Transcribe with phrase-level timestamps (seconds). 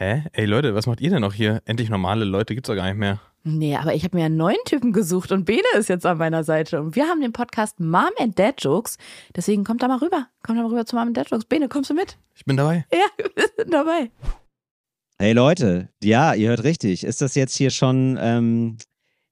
[0.00, 0.22] Hä?
[0.32, 1.60] Ey Leute, was macht ihr denn noch hier?
[1.64, 3.20] Endlich normale Leute gibt's doch gar nicht mehr.
[3.42, 6.44] Nee, aber ich habe mir einen neuen Typen gesucht und Bene ist jetzt an meiner
[6.44, 6.80] Seite.
[6.80, 8.96] Und wir haben den Podcast Mom and Dad Jokes.
[9.34, 10.28] Deswegen kommt da mal rüber.
[10.44, 11.46] Kommt da mal rüber zu Mom and Dad Jokes.
[11.46, 12.16] Bene, kommst du mit?
[12.36, 12.86] Ich bin dabei.
[12.92, 14.12] Ja, wir sind dabei.
[15.18, 17.02] Hey Leute, ja, ihr hört richtig.
[17.02, 18.76] Ist das jetzt hier schon, ähm,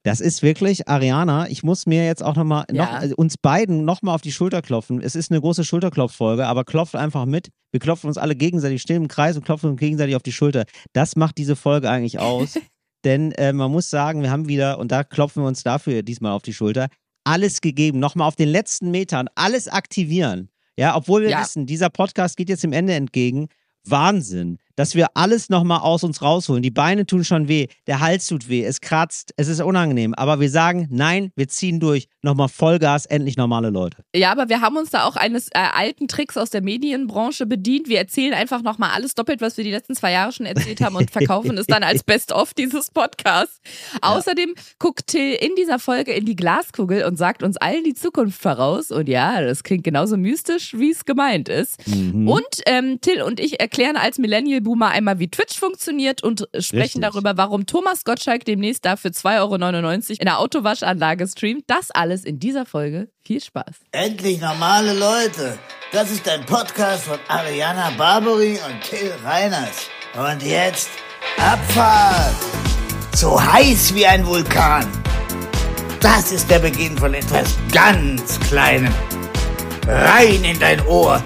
[0.07, 4.15] das ist wirklich, Ariana, ich muss mir jetzt auch nochmal, noch, also uns beiden nochmal
[4.15, 5.01] auf die Schulter klopfen.
[5.03, 7.49] Es ist eine große Schulterklopffolge, aber klopft einfach mit.
[7.73, 10.65] Wir klopfen uns alle gegenseitig, stehen im Kreis und klopfen uns gegenseitig auf die Schulter.
[10.93, 12.55] Das macht diese Folge eigentlich aus.
[13.05, 16.31] Denn äh, man muss sagen, wir haben wieder, und da klopfen wir uns dafür diesmal
[16.33, 16.87] auf die Schulter,
[17.25, 20.51] alles gegeben, nochmal auf den letzten Metern, alles aktivieren.
[20.79, 21.41] Ja, obwohl wir Ja.
[21.41, 23.49] wissen, dieser Podcast geht jetzt dem Ende entgegen.
[23.85, 26.63] Wahnsinn, dass wir alles nochmal aus uns rausholen.
[26.63, 30.15] Die Beine tun schon weh, der Hals tut weh, es kratzt, es ist unangenehm.
[30.15, 32.09] Aber wir sagen, nein, wir ziehen durch.
[32.23, 33.99] Nochmal Vollgas, endlich normale Leute.
[34.15, 37.89] Ja, aber wir haben uns da auch eines äh, alten Tricks aus der Medienbranche bedient.
[37.89, 40.97] Wir erzählen einfach nochmal alles doppelt, was wir die letzten zwei Jahre schon erzählt haben
[40.97, 43.61] und verkaufen es dann als Best-of dieses Podcasts.
[44.03, 48.41] Außerdem guckt Till in dieser Folge in die Glaskugel und sagt uns allen die Zukunft
[48.41, 48.91] voraus.
[48.91, 51.87] Und ja, das klingt genauso mystisch, wie es gemeint ist.
[51.87, 52.29] Mhm.
[52.29, 54.19] Und ähm, Till und ich erklären als
[54.67, 57.01] Millennial-Boomer einmal, wie Twitch funktioniert und sprechen Richtig.
[57.01, 59.55] darüber, warum Thomas Gottschalk demnächst da für 2,99 Euro
[60.19, 61.65] in der Autowaschanlage streamt.
[61.67, 63.09] Das alles in dieser Folge.
[63.25, 63.77] Viel Spaß.
[63.93, 65.59] Endlich normale Leute.
[65.93, 69.89] Das ist ein Podcast von Ariana Barbary und Till Reiners.
[70.15, 70.91] Und jetzt
[71.39, 72.35] Abfahrt.
[73.15, 74.87] So heiß wie ein Vulkan.
[76.01, 78.93] Das ist der Beginn von etwas ganz Kleinem.
[79.87, 81.23] Rein in dein Ohr.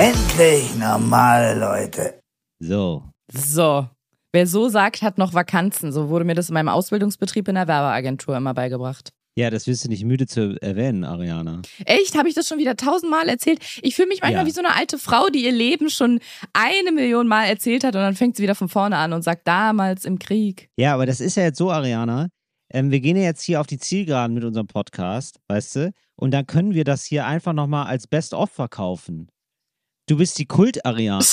[0.00, 2.22] Endlich normale Leute.
[2.58, 3.04] So.
[3.30, 3.86] So.
[4.32, 5.92] Wer so sagt, hat noch Vakanzen.
[5.92, 9.10] So wurde mir das in meinem Ausbildungsbetrieb in der Werbeagentur immer beigebracht.
[9.36, 11.60] Ja, das wirst du nicht müde zu erwähnen, Ariana.
[11.84, 12.16] Echt?
[12.16, 13.60] Habe ich das schon wieder tausendmal erzählt?
[13.82, 14.46] Ich fühle mich manchmal Ja.
[14.46, 16.18] wie so eine alte Frau, die ihr Leben schon
[16.54, 19.46] eine Million Mal erzählt hat und dann fängt sie wieder von vorne an und sagt,
[19.46, 20.70] damals im Krieg.
[20.78, 22.28] Ja, aber das ist ja jetzt so, Ariana.
[22.72, 25.92] Ähm, wir gehen ja jetzt hier auf die Zielgeraden mit unserem Podcast, weißt du?
[26.16, 29.28] Und dann können wir das hier einfach nochmal als Best-of verkaufen.
[30.10, 31.24] Du bist die Kult-Ariana.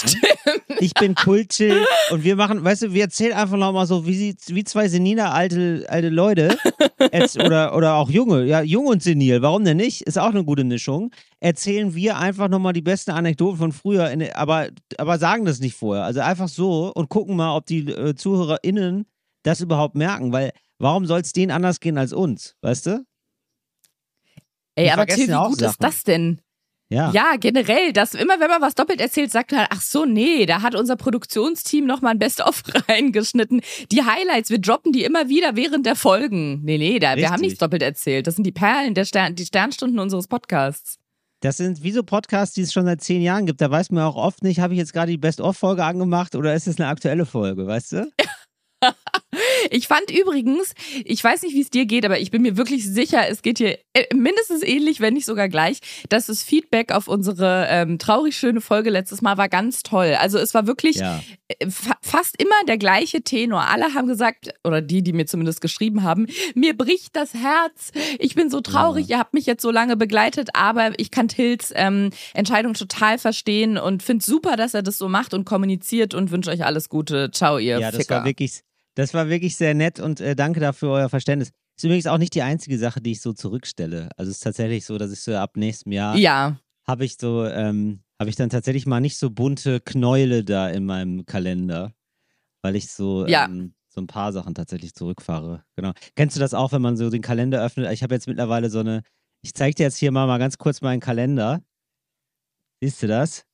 [0.79, 1.83] Ich bin Kult-Chill.
[2.11, 5.87] Und wir machen, weißt du, wir erzählen einfach nochmal so, wie, wie zwei senile alte,
[5.89, 6.55] alte Leute
[7.11, 10.03] jetzt, oder, oder auch junge, ja, jung und senil, warum denn nicht?
[10.03, 11.09] Ist auch eine gute Mischung.
[11.39, 14.67] Erzählen wir einfach nochmal die besten Anekdoten von früher, in, aber,
[14.99, 16.03] aber sagen das nicht vorher.
[16.03, 19.07] Also einfach so und gucken mal, ob die äh, ZuhörerInnen
[19.41, 23.05] das überhaupt merken, weil warum soll es denen anders gehen als uns, weißt du?
[24.75, 25.71] Ey, aber Till, wie gut Sachen.
[25.71, 26.41] ist das denn?
[26.89, 27.11] Ja.
[27.11, 30.61] Ja, generell, dass immer, wenn man was doppelt erzählt, sagt man, ach so, nee, da
[30.61, 33.61] hat unser Produktionsteam nochmal ein Best-of reingeschnitten.
[33.91, 36.63] Die Highlights, wir droppen die immer wieder während der Folgen.
[36.63, 38.25] Nee, nee, da, wir haben nichts doppelt erzählt.
[38.25, 40.97] Das sind die Perlen, der Stern, die Sternstunden unseres Podcasts.
[41.41, 43.61] Das sind wie so Podcasts, die es schon seit zehn Jahren gibt.
[43.61, 46.67] Da weiß man auch oft nicht, habe ich jetzt gerade die Best-of-Folge angemacht oder ist
[46.67, 48.11] es eine aktuelle Folge, weißt du?
[49.71, 50.73] Ich fand übrigens,
[51.05, 53.59] ich weiß nicht, wie es dir geht, aber ich bin mir wirklich sicher, es geht
[53.59, 55.79] dir äh, mindestens ähnlich, wenn nicht sogar gleich,
[56.09, 60.15] dass das Feedback auf unsere ähm, traurig schöne Folge letztes Mal war ganz toll.
[60.19, 61.21] Also es war wirklich Ja.
[61.47, 63.61] äh, fa fast immer der gleiche Tenor.
[63.67, 67.91] Alle haben gesagt, oder die, die mir zumindest geschrieben haben, mir bricht das Herz.
[68.19, 71.71] Ich bin so traurig, ihr habt mich jetzt so lange begleitet, aber ich kann Tills
[71.75, 76.31] ähm, Entscheidung total verstehen und finde super, dass er das so macht und kommuniziert und
[76.31, 77.31] wünsche euch alles Gute.
[77.31, 78.15] Ciao, ihr Ja, das Ficker.
[78.17, 78.61] war wirklich,
[78.97, 81.51] das war wirklich sehr nett und äh, danke dafür euer Verständnis.
[81.77, 84.09] Ist übrigens auch nicht die einzige Sache, die ich so zurückstelle.
[84.17, 86.59] Also es ist tatsächlich so, dass ich so ab nächstem Jahr ja.
[86.87, 90.85] habe ich so, ähm, habe ich dann tatsächlich mal nicht so bunte Knäule da in
[90.85, 91.93] meinem Kalender,
[92.63, 93.45] weil ich so, Ja.
[93.45, 95.63] ähm, so ein paar Sachen tatsächlich zurückfahre.
[95.75, 95.91] Genau.
[96.15, 97.91] Kennst du das auch, wenn man so den Kalender öffnet?
[97.91, 99.03] Ich habe jetzt mittlerweile so eine,
[99.43, 101.61] ich zeige dir jetzt hier mal, mal ganz kurz meinen Kalender.
[102.81, 103.45] Siehst du das?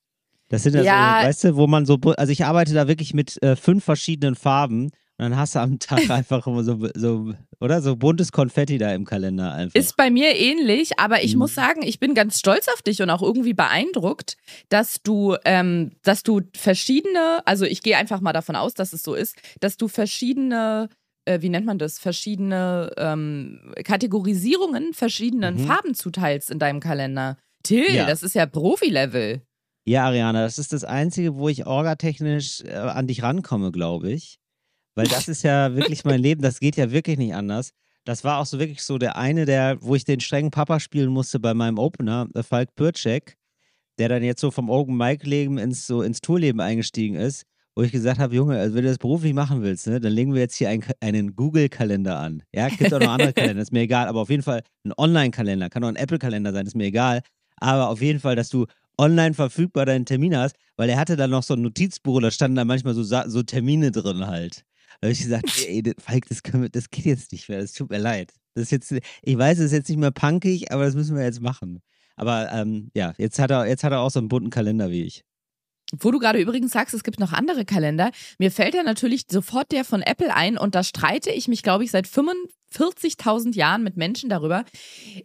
[0.48, 3.42] Das sind ja, so, weißt du, wo man so, also ich arbeite da wirklich mit
[3.42, 7.80] äh, fünf verschiedenen Farben und dann hast du am Tag einfach immer so, so, oder?
[7.82, 9.78] So buntes Konfetti da im Kalender einfach.
[9.78, 11.38] Ist bei mir ähnlich, aber ich Mhm.
[11.40, 14.36] muss sagen, ich bin ganz stolz auf dich und auch irgendwie beeindruckt,
[14.70, 19.02] dass du, ähm, dass du verschiedene, also ich gehe einfach mal davon aus, dass es
[19.02, 20.88] so ist, dass du verschiedene,
[21.26, 25.58] äh, wie nennt man das, verschiedene ähm, Kategorisierungen verschiedenen Mhm.
[25.66, 27.36] Farben zuteilst in deinem Kalender.
[27.62, 28.06] Till, Ja.
[28.06, 29.42] das ist ja Profi-Level.
[29.86, 34.38] Ja, Ariana, das ist das Einzige, wo ich orgatechnisch äh, an dich rankomme, glaube ich.
[34.94, 37.70] Weil das ist ja wirklich mein Leben, das geht ja wirklich nicht anders.
[38.04, 41.10] Das war auch so wirklich so der eine, der, wo ich den strengen Papa spielen
[41.10, 43.36] musste bei meinem Opener, äh, Falk Pürcek,
[43.98, 47.44] der dann jetzt so vom Open Mic Leben ins so ins Tourleben eingestiegen ist,
[47.74, 50.34] wo ich gesagt habe, Junge, also wenn du das beruflich machen willst, ne, dann legen
[50.34, 52.42] wir jetzt hier einen, Ka- einen Google Kalender an.
[52.54, 55.30] Ja, gibt auch noch andere Kalender, ist mir egal, aber auf jeden Fall ein Online
[55.30, 57.22] Kalender, kann auch ein Apple Kalender sein, ist mir egal,
[57.56, 58.66] aber auf jeden Fall, dass du
[58.98, 62.56] online verfügbar deinen Termin hast, weil er hatte dann noch so ein Notizbuch, da standen
[62.56, 64.62] da manchmal so, so Termine drin halt.
[65.00, 67.72] Da habe ich gesagt, ey, das- Falk, das, wir, das geht jetzt nicht mehr, das
[67.72, 68.32] tut mir leid.
[68.54, 68.92] Das ist jetzt,
[69.22, 71.82] ich weiß, es ist jetzt nicht mehr punkig, aber das müssen wir jetzt machen.
[72.16, 75.02] Aber ähm, ja, jetzt hat, er, jetzt hat er auch so einen bunten Kalender wie
[75.02, 75.24] ich.
[75.98, 78.10] Wo du gerade übrigens sagst, es gibt noch andere Kalender.
[78.38, 81.84] Mir fällt ja natürlich sofort der von Apple ein und da streite ich mich, glaube
[81.84, 84.64] ich, seit 45.000 Jahren mit Menschen darüber.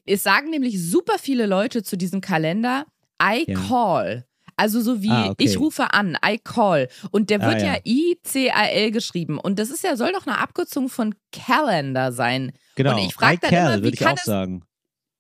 [0.06, 2.86] Es sagen nämlich super viele Leute zu diesem Kalender,
[3.21, 3.60] I Ja.
[3.68, 4.25] call.
[4.60, 5.44] Also so wie Ah, okay.
[5.46, 6.90] ich rufe an, I call.
[7.12, 7.80] Und der Ah, wird ja, ja.
[7.86, 9.40] I-C-A-L geschrieben.
[9.40, 12.52] Und das ist ja, soll doch eine Abkürzung von Calendar sein.
[12.76, 14.64] Genau, Und ich frag I dann immer, wie würde ich kann auch es- sagen.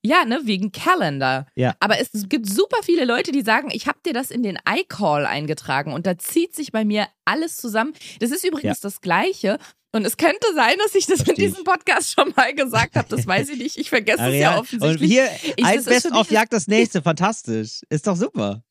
[0.01, 1.45] Ja, ne, wegen Calendar.
[1.55, 1.75] Ja.
[1.81, 5.25] Aber es gibt super viele Leute, die sagen, ich habe dir das in den iCall
[5.25, 7.93] eingetragen und da zieht sich bei mir alles zusammen.
[8.21, 9.57] Das ist übrigens das Gleiche.
[9.91, 11.49] Und es könnte sein, dass ich das in Versteh ich.
[11.51, 13.09] diesem Podcast schon mal gesagt habe.
[13.09, 13.77] Das weiß ich nicht.
[13.77, 15.01] Ich vergesse es ja offensichtlich.
[15.01, 15.27] Und hier,
[15.57, 17.81] Ich- ein das Best auf das- Jagd das nächste, fantastisch.
[17.89, 18.63] Ist doch super.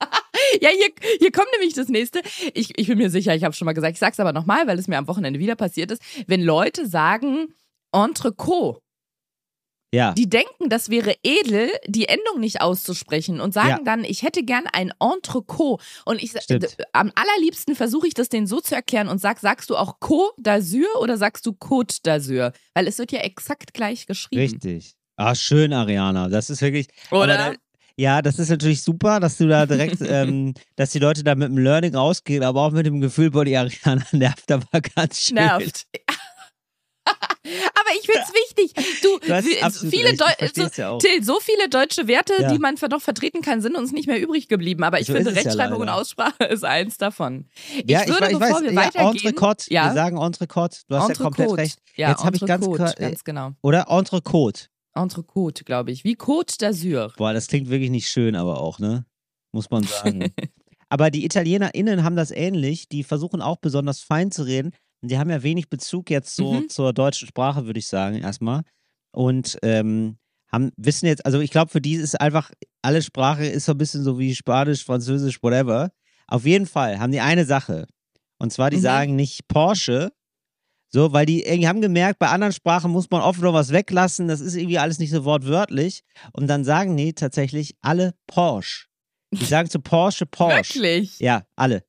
[0.60, 0.88] Ja, hier,
[1.18, 2.20] hier kommt nämlich das nächste.
[2.54, 4.78] Ich, ich bin mir sicher, ich habe schon mal gesagt, ich sag's aber nochmal, weil
[4.78, 6.00] es mir am Wochenende wieder passiert ist.
[6.26, 7.54] Wenn Leute sagen
[7.92, 8.80] Entrecot,
[9.92, 10.12] Ja.
[10.12, 13.78] die denken, das wäre edel, die Endung nicht auszusprechen und sagen Ja.
[13.84, 15.82] dann, ich hätte gern ein Entrecot.
[16.04, 16.76] Und ich Stimmt.
[16.92, 20.38] am allerliebsten versuche ich das denen so zu erklären und sag, sagst du auch Côte
[20.40, 22.52] d'Azur oder sagst du Côte d'Azur?
[22.74, 24.42] Weil es wird ja exakt gleich geschrieben.
[24.42, 24.94] Richtig.
[25.16, 26.28] Ah, schön, Ariana.
[26.28, 26.88] Das ist wirklich.
[27.10, 27.56] aber Oder?
[27.98, 31.48] Ja, das ist natürlich super, dass du da direkt, ähm, dass die Leute da mit
[31.48, 35.36] dem Learning rausgehen, aber auch mit dem Gefühl, boah, die Ariana nervt aber ganz schön.
[35.36, 35.86] Nervt.
[37.48, 39.00] Aber ich finde es wichtig.
[39.02, 40.98] Du, Du viele recht, ich Deu versteh's so, ja.
[40.98, 42.50] Till, so viele deutsche Werte, Ja.
[42.52, 44.82] die man doch vertreten kann, sind uns nicht mehr übrig geblieben.
[44.82, 45.88] Aber ich So finde, es ja Rechtschreibung und.
[45.88, 47.46] Aussprache ist eins davon.
[47.86, 49.64] Ja, ich würde, ich, bevor weiß, wir ja, weitergehen, Entrecote.
[49.72, 49.84] Ja.
[49.86, 50.78] Wir sagen Entrecote.
[50.88, 51.78] Du hast ja komplett recht.
[51.94, 52.66] Jetzt habe ich ganz,
[52.96, 53.52] ganz genau.
[53.62, 54.64] Oder Entrecote.
[54.96, 56.04] Entrecôte, glaube ich.
[56.04, 57.12] Wie Côte d'Azur.
[57.16, 59.04] Boah, das klingt wirklich nicht schön, aber auch, ne?
[59.52, 60.32] Muss man sagen.
[60.88, 62.88] aber die ItalienerInnen haben das ähnlich.
[62.88, 64.72] Die versuchen auch besonders fein zu reden.
[65.02, 66.68] Und die haben ja wenig Bezug jetzt so Mhm.
[66.68, 68.62] zur deutschen Sprache, würde ich sagen, erstmal.
[69.12, 70.18] Und ähm,
[70.50, 72.50] haben, wissen jetzt, also ich glaube, für die ist einfach,
[72.82, 75.90] alle Sprache ist so ein bisschen so wie Spanisch, Französisch, whatever.
[76.28, 77.86] Auf jeden Fall haben die eine Sache.
[78.38, 78.82] Und zwar, die Mhm.
[78.82, 80.12] sagen nicht Porsche,
[80.96, 84.28] so, weil die irgendwie haben gemerkt, bei anderen Sprachen muss man oft noch was weglassen.
[84.28, 86.04] Das ist irgendwie alles nicht so wortwörtlich.
[86.32, 88.86] Und dann sagen die tatsächlich alle Porsche.
[89.30, 90.76] Die sagen zu Porsche Porsche.
[90.76, 91.18] Wirklich?
[91.18, 91.84] Ja, alle.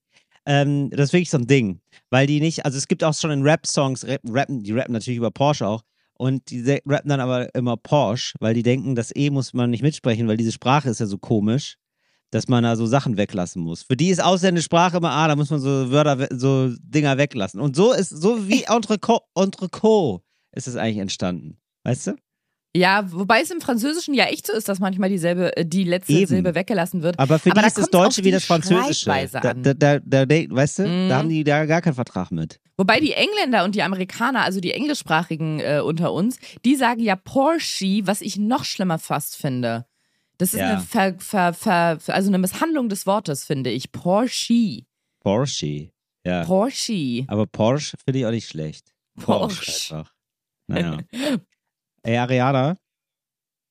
[0.45, 1.79] Ähm, das ist wirklich so ein Ding.
[2.09, 5.19] Weil die nicht, also es gibt auch schon in Rap-Songs, Rap, rappen, die rappen natürlich
[5.19, 5.83] über Porsche auch.
[6.15, 9.83] Und die rappen dann aber immer Porsche, weil die denken, das E muss man nicht
[9.83, 11.77] mitsprechen, weil diese Sprache ist ja so komisch,
[12.31, 13.83] dass man da so Sachen weglassen muss.
[13.83, 17.59] Für die ist ausländische Sprache immer, ah, da muss man so Wörter, so Dinger weglassen.
[17.61, 20.21] Und so ist, so wie Entrecot, Entrecot
[20.53, 21.57] ist es eigentlich entstanden.
[21.83, 22.15] Weißt du?
[22.75, 26.13] Ja, wobei es im Französischen ja echt so ist, dass manchmal dieselbe, äh, die letzte
[26.13, 26.27] Eben.
[26.27, 27.17] Silbe weggelassen wird.
[27.17, 29.05] Aber für Aber die ist das Deutsche wie das Französische.
[29.31, 31.09] Da, da, da, da, weißt du, Mhm.
[31.09, 32.59] da haben die da gar keinen Vertrag mit.
[32.75, 37.15] Wobei die Engländer und die Amerikaner, also die englischsprachigen äh, unter uns, die sagen ja
[37.15, 39.87] Porsche, was ich noch schlimmer fast finde.
[40.37, 40.73] Das ist Ja.
[40.73, 43.91] eine, Ver, Ver, Ver, also eine Misshandlung des Wortes, finde ich.
[43.91, 44.83] Porsche.
[45.21, 45.91] Porsche.
[46.25, 46.43] Ja.
[46.45, 47.25] Porsche.
[47.27, 48.93] Aber Porsche finde ich auch nicht schlecht.
[49.19, 49.95] Porsche, Porsche.
[49.95, 50.13] einfach.
[50.67, 50.99] Naja.
[52.03, 52.77] Ey, Ariana,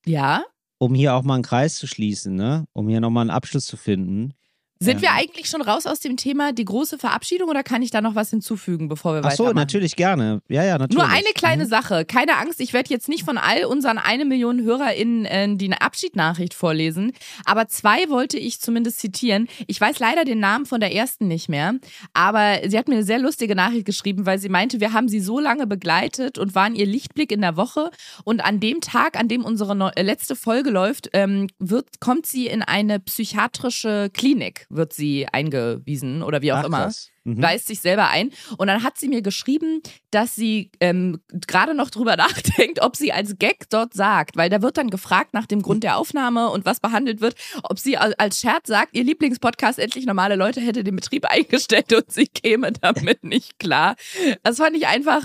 [0.05, 0.43] Ja?
[0.79, 2.65] um hier auch mal einen Kreis zu schließen, ne?
[2.73, 4.33] Um hier nochmal einen Abschluss zu finden.
[4.79, 8.01] Sind wir eigentlich schon raus aus dem Thema die große Verabschiedung oder kann ich da
[8.01, 9.55] noch was hinzufügen, bevor wir Ach so, weitermachen?
[9.57, 10.41] natürlich gerne.
[10.47, 10.97] Ja, ja, natürlich.
[11.03, 11.69] Nur eine kleine Mhm.
[11.69, 12.05] Sache.
[12.05, 16.53] Keine Angst, ich werde jetzt nicht von all unseren eine Million HörerInnen äh, die Abschiednachricht
[16.53, 17.13] vorlesen,
[17.45, 19.47] aber zwei wollte ich zumindest zitieren.
[19.67, 21.75] Ich weiß leider den Namen von der ersten nicht mehr,
[22.13, 25.19] aber sie hat mir eine sehr lustige Nachricht geschrieben, weil sie meinte, wir haben sie
[25.19, 27.89] so lange begleitet und waren ihr Lichtblick in der Woche
[28.23, 32.47] und an dem Tag, an dem unsere äh, letzte Folge läuft, ähm, wird, kommt sie
[32.47, 36.91] in eine psychiatrische Klinik, wird sie eingewiesen oder wie auch Ach, immer.
[37.23, 37.41] Mhm.
[37.41, 38.31] weist sich selber ein.
[38.57, 39.81] Und dann hat sie mir geschrieben,
[40.11, 44.61] dass sie ähm, gerade noch drüber nachdenkt, ob sie als Gag dort sagt, weil da
[44.61, 48.15] wird dann gefragt nach dem Grund der Aufnahme und was behandelt wird, ob sie al-
[48.17, 52.71] als Scherz sagt, ihr Lieblingspodcast endlich normale Leute hätte den Betrieb eingestellt und sie käme
[52.71, 53.95] damit nicht klar.
[54.43, 55.23] Das fand ich einfach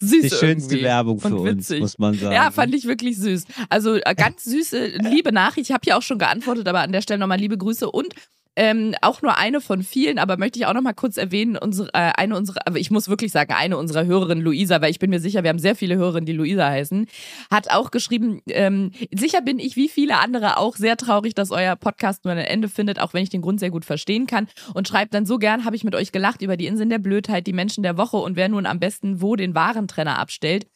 [0.00, 0.22] süß.
[0.22, 2.34] Die schönste irgendwie Werbung für uns, muss man sagen.
[2.34, 3.44] Ja, fand ich wirklich süß.
[3.68, 5.68] Also äh, ganz süße, liebe Nachricht.
[5.70, 8.14] Ich habe ja auch schon geantwortet, aber an der Stelle nochmal liebe Grüße und
[8.56, 11.88] ähm, auch nur eine von vielen, aber möchte ich auch noch mal kurz erwähnen, unsere,
[11.94, 15.10] äh, eine unserer, aber ich muss wirklich sagen, eine unserer Hörerinnen, Luisa, weil ich bin
[15.10, 17.06] mir sicher, wir haben sehr viele Hörerinnen, die Luisa heißen,
[17.50, 21.76] hat auch geschrieben, ähm, sicher bin ich, wie viele andere auch, sehr traurig, dass euer
[21.76, 24.86] Podcast nur ein Ende findet, auch wenn ich den Grund sehr gut verstehen kann und
[24.86, 27.52] schreibt dann so gern, habe ich mit euch gelacht über die Inseln der Blödheit, die
[27.52, 30.66] Menschen der Woche und wer nun am besten wo den Warentrenner abstellt.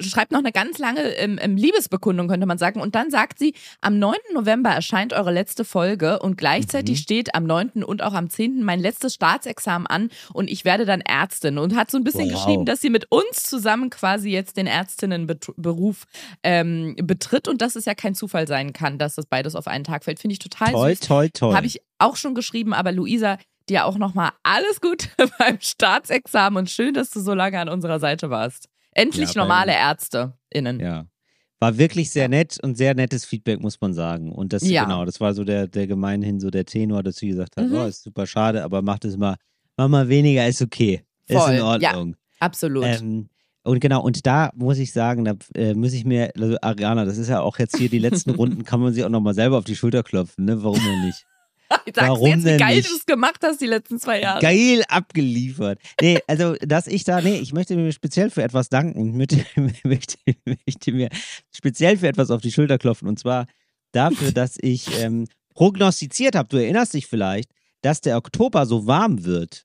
[0.00, 2.80] Schreibt noch eine ganz lange ähm, ähm, Liebesbekundung, könnte man sagen.
[2.80, 4.16] Und dann sagt sie, am 9.
[4.34, 7.02] November erscheint eure letzte Folge und gleichzeitig Mhm.
[7.02, 7.82] steht am 9.
[7.84, 8.62] und auch am 10.
[8.64, 11.58] mein letztes Staatsexamen an und ich werde dann Ärztin.
[11.58, 12.32] Und hat so ein bisschen Wow.
[12.44, 16.04] geschrieben, dass sie mit uns zusammen quasi jetzt den Ärztinnenberuf
[16.42, 19.84] ähm, betritt und dass es ja kein Zufall sein kann, dass das beides auf einen
[19.84, 20.18] Tag fällt.
[20.18, 21.00] Finde ich total Toll, süß.
[21.00, 21.54] toll, toll.
[21.54, 26.70] Habe ich auch schon geschrieben, aber Luisa, dir auch nochmal alles Gute beim Staatsexamen und
[26.70, 28.68] schön, dass du so lange an unserer Seite warst.
[28.98, 30.80] Endlich Ja, normale ÄrzteInnen.
[30.80, 31.06] Ja.
[31.60, 34.30] War wirklich sehr nett und sehr nettes Feedback, muss man sagen.
[34.32, 34.84] Und das, Ja.
[34.84, 37.74] genau, das war so der, der gemeinhin so der Tenor, dass sie gesagt hat, Mhm.
[37.76, 39.36] oh, ist super schade, aber macht es mal,
[39.76, 41.02] mach mal weniger, ist okay.
[41.26, 41.64] Ist Voll, in ja.
[41.64, 42.16] Ordnung.
[42.40, 42.84] Absolut.
[42.84, 43.28] Ähm,
[43.64, 47.18] und genau, und da muss ich sagen, da äh, muss ich mir, also Ariana, das
[47.18, 49.64] ist ja auch jetzt hier die letzten Runden, kann man sich auch nochmal selber auf
[49.64, 50.62] die Schulter klopfen, ne?
[50.62, 51.24] Warum denn nicht?
[51.70, 54.40] Sagst du warum jetzt, wie denn geil du es gemacht hast die letzten zwei Jahre.
[54.40, 55.78] Geil abgeliefert.
[56.00, 59.44] Nee, also, dass ich da, nee, ich möchte mir speziell für etwas danken und möchte,
[59.84, 61.08] möchte, möchte mir
[61.54, 63.08] speziell für etwas auf die Schulter klopfen.
[63.08, 63.46] Und zwar
[63.92, 67.50] dafür, dass ich ähm, prognostiziert habe, du erinnerst dich vielleicht,
[67.82, 69.64] dass der Oktober so warm wird.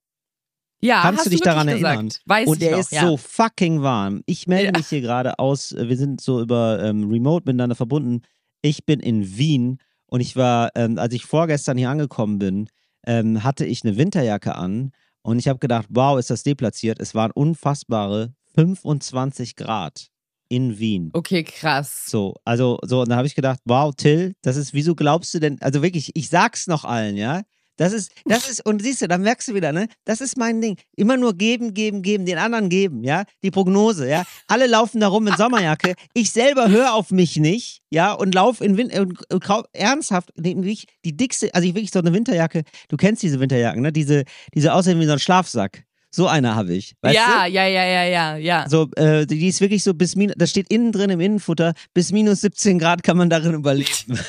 [0.82, 1.86] Ja, Kannst hast du dich daran gesagt.
[1.96, 2.10] erinnern?
[2.26, 3.08] Weiß und ich der noch, ist ja.
[3.08, 4.22] so fucking warm.
[4.26, 4.78] Ich melde Ja.
[4.78, 8.24] mich hier gerade aus, wir sind so über ähm, Remote miteinander verbunden.
[8.62, 9.78] Ich bin in Wien
[10.14, 12.70] und ich war, ähm, als ich vorgestern hier angekommen bin,
[13.08, 14.92] ähm, hatte ich eine Winterjacke an
[15.24, 17.00] und ich habe gedacht, wow, ist das deplatziert.
[17.00, 20.10] Es waren unfassbare 25 Grad
[20.50, 21.10] in Wien.
[21.14, 22.06] Okay, krass.
[22.06, 25.40] So, also, so, und dann habe ich gedacht, wow, Till, das ist, wieso glaubst du
[25.40, 27.42] denn, also wirklich, ich sag's noch allen, ja?
[27.78, 29.88] Das ist, das ist, und siehst du, dann merkst du wieder, ne?
[30.06, 30.78] Das ist mein Ding.
[30.96, 33.24] Immer nur geben, geben, geben, den anderen geben, ja?
[33.44, 34.24] Die Prognose, ja?
[34.48, 35.96] Alle laufen da rum in Sommerjacke.
[36.14, 38.12] Ich selber höre auf mich nicht, ja?
[38.14, 42.00] Und lauf in Win und, und kau- ernsthaft, nämlich die dickste, also ich wirklich so
[42.00, 43.92] eine Winterjacke, du kennst diese Winterjacken, ne?
[43.92, 45.84] Diese, diese aussehen wie so ein Schlafsack.
[46.16, 46.94] So eine habe ich.
[47.02, 47.52] Weißt ja, du?
[47.54, 48.70] ja, ja, ja, ja, ja.
[48.70, 52.12] So, äh, die ist wirklich so bis minus, das steht innen drin im Innenfutter, bis
[52.12, 53.90] minus 17 Grad kann man darin überleben.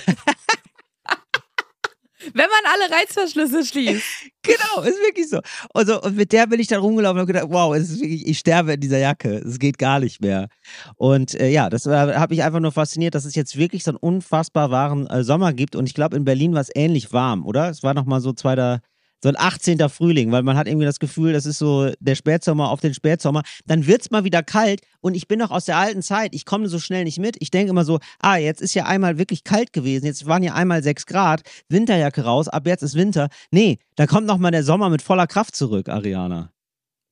[2.33, 4.05] Wenn man alle Reißverschlüsse schließt.
[4.43, 5.41] genau, ist wirklich so.
[5.73, 6.01] Und, so.
[6.03, 8.81] und mit der bin ich dann rumgelaufen und habe gedacht, wow, wirklich, ich sterbe in
[8.81, 9.37] dieser Jacke.
[9.39, 10.49] Es geht gar nicht mehr.
[10.97, 13.99] Und äh, ja, das hat mich einfach nur fasziniert, dass es jetzt wirklich so einen
[13.99, 15.77] unfassbar wahren äh, Sommer gibt.
[15.77, 17.69] Und ich glaube, in Berlin war es ähnlich warm, oder?
[17.69, 18.81] Es war nochmal so zweiter.
[19.25, 19.89] So ein 18.
[19.89, 23.41] Frühling, weil man hat irgendwie das Gefühl, das ist so der Spätsommer auf den Spätsommer.
[23.65, 26.35] Dann wird es mal wieder kalt und ich bin noch aus der alten Zeit.
[26.35, 27.37] Ich komme so schnell nicht mit.
[27.41, 30.05] Ich denke immer so, ah, jetzt ist ja einmal wirklich kalt gewesen.
[30.05, 31.41] Jetzt waren ja einmal 6 Grad,
[31.71, 33.31] Winterjacke raus, ab jetzt ist Winter.
[33.51, 36.54] Nee, da kommt noch mal der Sommer mit voller Kraft zurück, Ariana.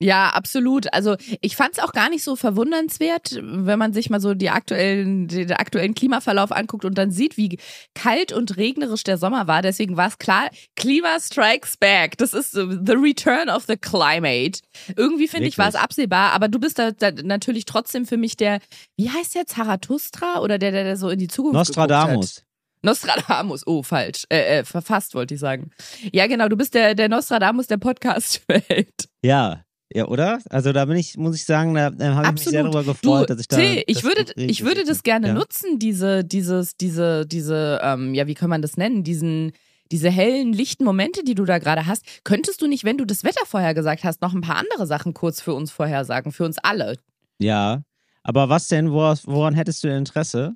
[0.03, 0.93] Ja, absolut.
[0.93, 4.49] Also ich fand es auch gar nicht so verwundernswert, wenn man sich mal so die
[4.49, 7.57] aktuellen, den aktuellen Klimaverlauf anguckt und dann sieht, wie
[7.95, 9.61] kalt und regnerisch der Sommer war.
[9.61, 12.17] Deswegen war es klar, Klima strikes back.
[12.17, 14.59] Das ist the return of the climate.
[14.97, 18.35] Irgendwie finde ich, war es absehbar, aber du bist da, da natürlich trotzdem für mich
[18.35, 18.59] der,
[18.97, 21.53] wie heißt der, Zarathustra oder der, der, der so in die Zukunft?
[21.53, 22.43] Nostradamus.
[22.81, 24.25] Nostradamus, oh, falsch.
[24.27, 25.71] Äh, äh, verfasst wollte ich sagen.
[26.11, 29.07] Ja, genau, du bist der, der Nostradamus der Podcast-Welt.
[29.23, 29.62] Ja.
[29.93, 30.39] Ja, oder?
[30.49, 33.29] Also da bin ich, muss ich sagen, da, da habe ich mich sehr darüber gefreut,
[33.29, 33.57] Du, dass ich da.
[33.57, 35.33] Till, ich würde, ich würde das gerne ja.
[35.33, 39.51] nutzen, diese, dieses, diese, diese, ähm, ja, wie kann man das nennen, diesen,
[39.91, 42.05] diese hellen, lichten Momente, die du da gerade hast.
[42.23, 45.13] Könntest du nicht, wenn du das Wetter vorher gesagt hast, noch ein paar andere Sachen
[45.13, 46.97] kurz für uns vorhersagen, für uns alle?
[47.37, 47.83] Ja.
[48.23, 50.55] Aber was denn, woran, woran hättest du Interesse?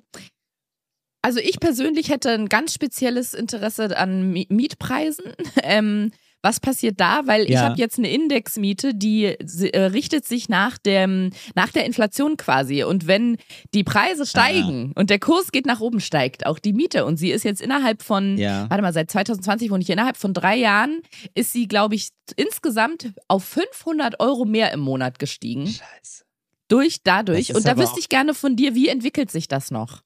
[1.22, 5.26] Also ich persönlich hätte ein ganz spezielles Interesse an Mi- Mietpreisen.
[5.62, 6.10] Ähm,
[6.42, 7.22] was passiert da?
[7.26, 7.62] Weil ich Ja.
[7.62, 12.84] habe jetzt eine Indexmiete, die äh, richtet sich nach dem nach der Inflation quasi.
[12.84, 13.36] Und wenn
[13.74, 17.04] die Preise steigen und der Kurs geht nach oben, steigt auch die Miete.
[17.04, 18.70] Und sie ist jetzt innerhalb von, Ja.
[18.70, 21.00] warte mal, seit 2020 wohne ich hier, innerhalb von drei Jahren
[21.34, 25.66] ist sie, glaube ich, insgesamt auf 500 Euro mehr im Monat gestiegen.
[25.66, 26.24] Scheiße.
[26.68, 27.54] Durch, dadurch.
[27.54, 30.02] Und da wüsste ich gerne von dir, wie entwickelt sich das noch?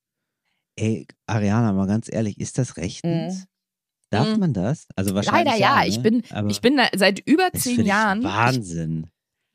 [0.77, 3.41] Ey, Ariana, mal ganz ehrlich, ist das rechtens?
[3.41, 3.45] Mhm.
[4.13, 4.39] Darf Mhm.
[4.41, 4.87] man das?
[4.95, 5.55] Also wahrscheinlich.
[5.55, 5.81] Leider ja.
[5.83, 5.89] ne?
[5.89, 8.23] Ich bin, Aber ich bin seit über das zehn ich Jahren.
[8.23, 9.07] Wahnsinn.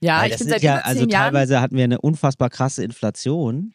[0.02, 1.24] ja, Weil ich das bin seit ja, über zehn also Jahren.
[1.34, 3.74] teilweise hatten wir eine unfassbar krasse Inflation.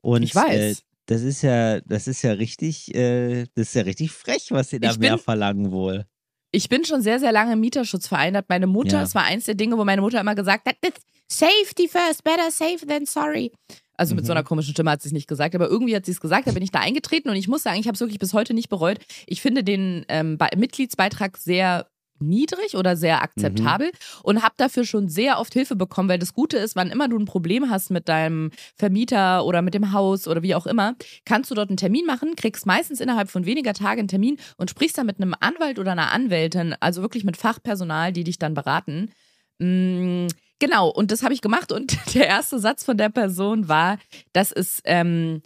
[0.00, 0.78] Und Ich weiß.
[0.78, 4.70] Äh, das ist ja, das ist ja richtig, äh, das ist ja richtig frech, was
[4.70, 6.06] sie da Ich mehr bin- verlangen wohl.
[6.50, 8.36] Ich bin schon sehr, sehr lange im Mieterschutzverein.
[8.36, 9.02] Hat meine Mutter, Ja.
[9.02, 12.50] es war eins der Dinge, wo meine Mutter immer gesagt hat, "It's safety first, better
[12.50, 13.52] safe than sorry.
[13.96, 14.38] Also mit so Mhm.
[14.38, 16.46] einer komischen Stimme hat sie es nicht gesagt, aber irgendwie hat sie es gesagt.
[16.46, 18.54] Da bin ich da eingetreten und ich muss sagen, ich habe es wirklich bis heute
[18.54, 18.98] nicht bereut.
[19.26, 21.86] Ich finde den ähm, Be- Mitgliedsbeitrag sehr
[22.20, 23.90] niedrig oder sehr akzeptabel
[24.22, 27.18] und habe dafür schon sehr oft Hilfe bekommen, weil das Gute ist, wann immer du
[27.18, 31.50] ein Problem hast mit deinem Vermieter oder mit dem Haus oder wie auch immer, kannst
[31.50, 34.96] du dort einen Termin machen, kriegst meistens innerhalb von weniger Tagen einen Termin und sprichst
[34.96, 39.10] dann mit einem Anwalt oder einer Anwältin, also wirklich mit Fachpersonal, die dich dann beraten.
[39.58, 40.28] Mm,
[40.64, 43.98] genau, und das habe ich gemacht und der erste Satz von der Person war,
[44.32, 45.42] das ist, ähm,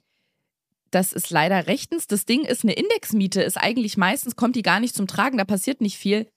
[0.91, 2.07] das ist leider rechtens.
[2.07, 5.45] Das Ding ist, eine Indexmiete ist eigentlich meistens, kommt die gar nicht zum Tragen, da
[5.45, 6.29] passiert nicht viel.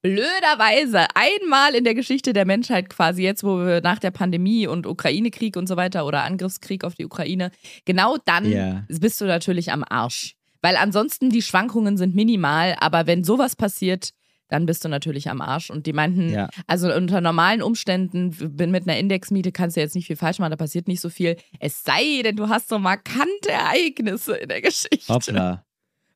[0.00, 4.86] Blöderweise einmal in der Geschichte der Menschheit quasi jetzt, wo wir nach der Pandemie und
[4.86, 7.50] Ukraine-Krieg und so weiter oder Angriffskrieg auf die Ukraine,
[7.84, 8.84] genau dann Ja.
[8.88, 10.36] bist du natürlich am Arsch.
[10.62, 14.10] Weil ansonsten die Schwankungen sind minimal, aber wenn sowas passiert,
[14.48, 15.70] dann bist du natürlich am Arsch.
[15.70, 16.48] Und die meinten, Ja.
[16.66, 20.50] also unter normalen Umständen, bin mit einer Indexmiete kannst du jetzt nicht viel falsch machen,
[20.50, 21.36] da passiert nicht so viel.
[21.60, 25.12] Es sei denn, du hast so markante Ereignisse in der Geschichte.
[25.12, 25.64] Hoppla.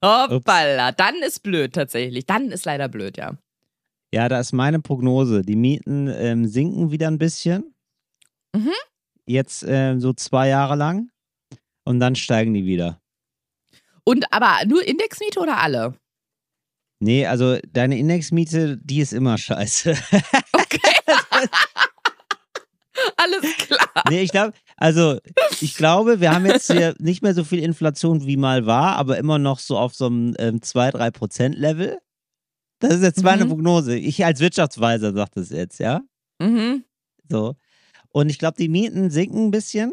[0.04, 0.92] Hoppala.
[0.92, 2.26] Dann ist blöd tatsächlich.
[2.26, 3.36] Dann ist leider blöd, ja.
[4.12, 5.42] Ja, da ist meine Prognose.
[5.42, 7.72] Die Mieten ähm, sinken wieder ein bisschen.
[8.54, 8.72] Mhm.
[9.26, 11.08] Jetzt ähm, so zwei Jahre lang.
[11.84, 13.00] Und dann steigen die wieder.
[14.04, 15.94] Und aber nur Indexmiete oder alle?
[17.04, 19.94] Nee, also deine Indexmiete, die ist immer scheiße.
[23.16, 23.88] Alles klar.
[24.08, 25.18] nee, ich glaube, also
[25.60, 29.18] ich glaube, wir haben jetzt hier nicht mehr so viel Inflation wie mal war, aber
[29.18, 31.98] immer noch so auf so einem ähm, 2-3%-Level.
[32.78, 33.48] Das ist jetzt meine Mhm.
[33.48, 33.96] Prognose.
[33.96, 36.02] Ich als Wirtschaftsweiser sage das jetzt, ja.
[36.40, 36.84] Mhm.
[37.28, 37.56] So.
[38.10, 39.92] Und ich glaube, die Mieten sinken ein bisschen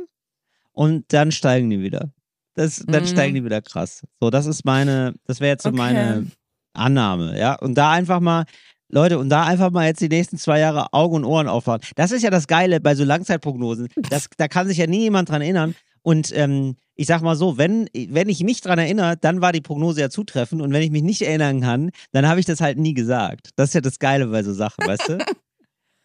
[0.74, 2.12] und dann steigen die wieder.
[2.54, 3.08] Das, dann Mhm.
[3.08, 4.04] steigen die wieder krass.
[4.20, 5.78] So, das ist meine, das wäre jetzt so Okay.
[5.78, 6.28] meine
[6.74, 7.56] Annahme, ja.
[7.56, 8.46] Und da einfach mal,
[8.90, 11.82] Leute, und da einfach mal jetzt die nächsten zwei Jahre Augen und Ohren auffahren.
[11.96, 13.90] Das ist ja das Geile bei so Langzeitprognosen.
[14.10, 15.76] Das, da kann sich ja nie jemand dran erinnern.
[16.02, 19.62] Und ähm, ich sag mal so, wenn, wenn ich mich dran erinnere, dann war die
[19.62, 20.62] Prognose ja zutreffend.
[20.62, 23.50] Und wenn ich mich nicht erinnern kann, dann habe ich das halt nie gesagt.
[23.56, 25.18] Das ist ja das Geile bei so Sachen, weißt du?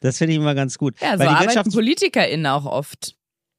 [0.00, 1.00] Das finde ich immer ganz gut.
[1.00, 3.16] Ja, so Weil die arbeiten PolitikerInnen auch oft.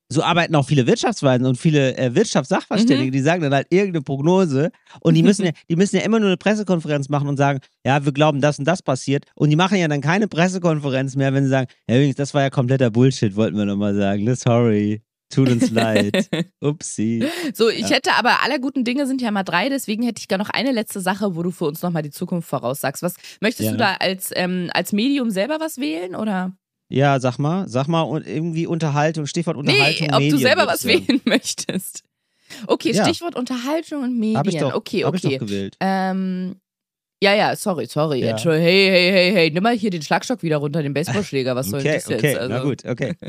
[0.09, 4.71] So arbeiten auch viele Wirtschaftsweisen und viele äh, Wirtschaftssachverständige, die sagen dann halt irgendeine Prognose
[5.01, 8.05] und die müssen ja, die müssen ja immer nur eine Pressekonferenz machen und sagen, ja,
[8.05, 9.25] wir glauben, das und das passiert.
[9.35, 12.43] Und die machen ja dann keine Pressekonferenz mehr, wenn sie sagen, ja, übrigens, das war
[12.43, 14.23] ja kompletter Bullshit, wollten wir nochmal sagen.
[14.23, 15.01] Ne, Sorry.
[15.33, 16.29] Tut uns leid.
[16.61, 17.27] Upsi.
[17.55, 20.37] So, ich hätte aber aller guten Dinge sind ja mal drei, deswegen hätte ich gar
[20.37, 23.01] noch eine letzte Sache, wo du für uns nochmal die Zukunft voraussagst.
[23.01, 23.71] Was möchtest Ja.
[23.71, 26.55] du da als, ähm, als Medium selber was wählen oder?
[26.89, 30.07] Ja, sag mal, sag mal und irgendwie Unterhaltung, Stichwort Unterhaltung.
[30.07, 31.07] nee, ob Medien, du selber was sagen.
[31.07, 32.03] wählen möchtest.
[32.67, 33.03] Okay, Ja.
[33.05, 34.37] Stichwort Unterhaltung und Medien.
[34.37, 35.37] Hab ich doch, okay, hab ich doch okay.
[35.39, 35.77] gewählt.
[35.79, 36.57] Ähm,
[37.23, 38.19] ja, ja, sorry, sorry.
[38.23, 38.37] Ja.
[38.37, 41.55] Hey, hey, hey, hey, nimm mal hier den Schlagstock wieder runter, den Baseballschläger.
[41.55, 42.19] Was soll Okay, das jetzt?
[42.19, 43.15] okay, Also, na gut, okay.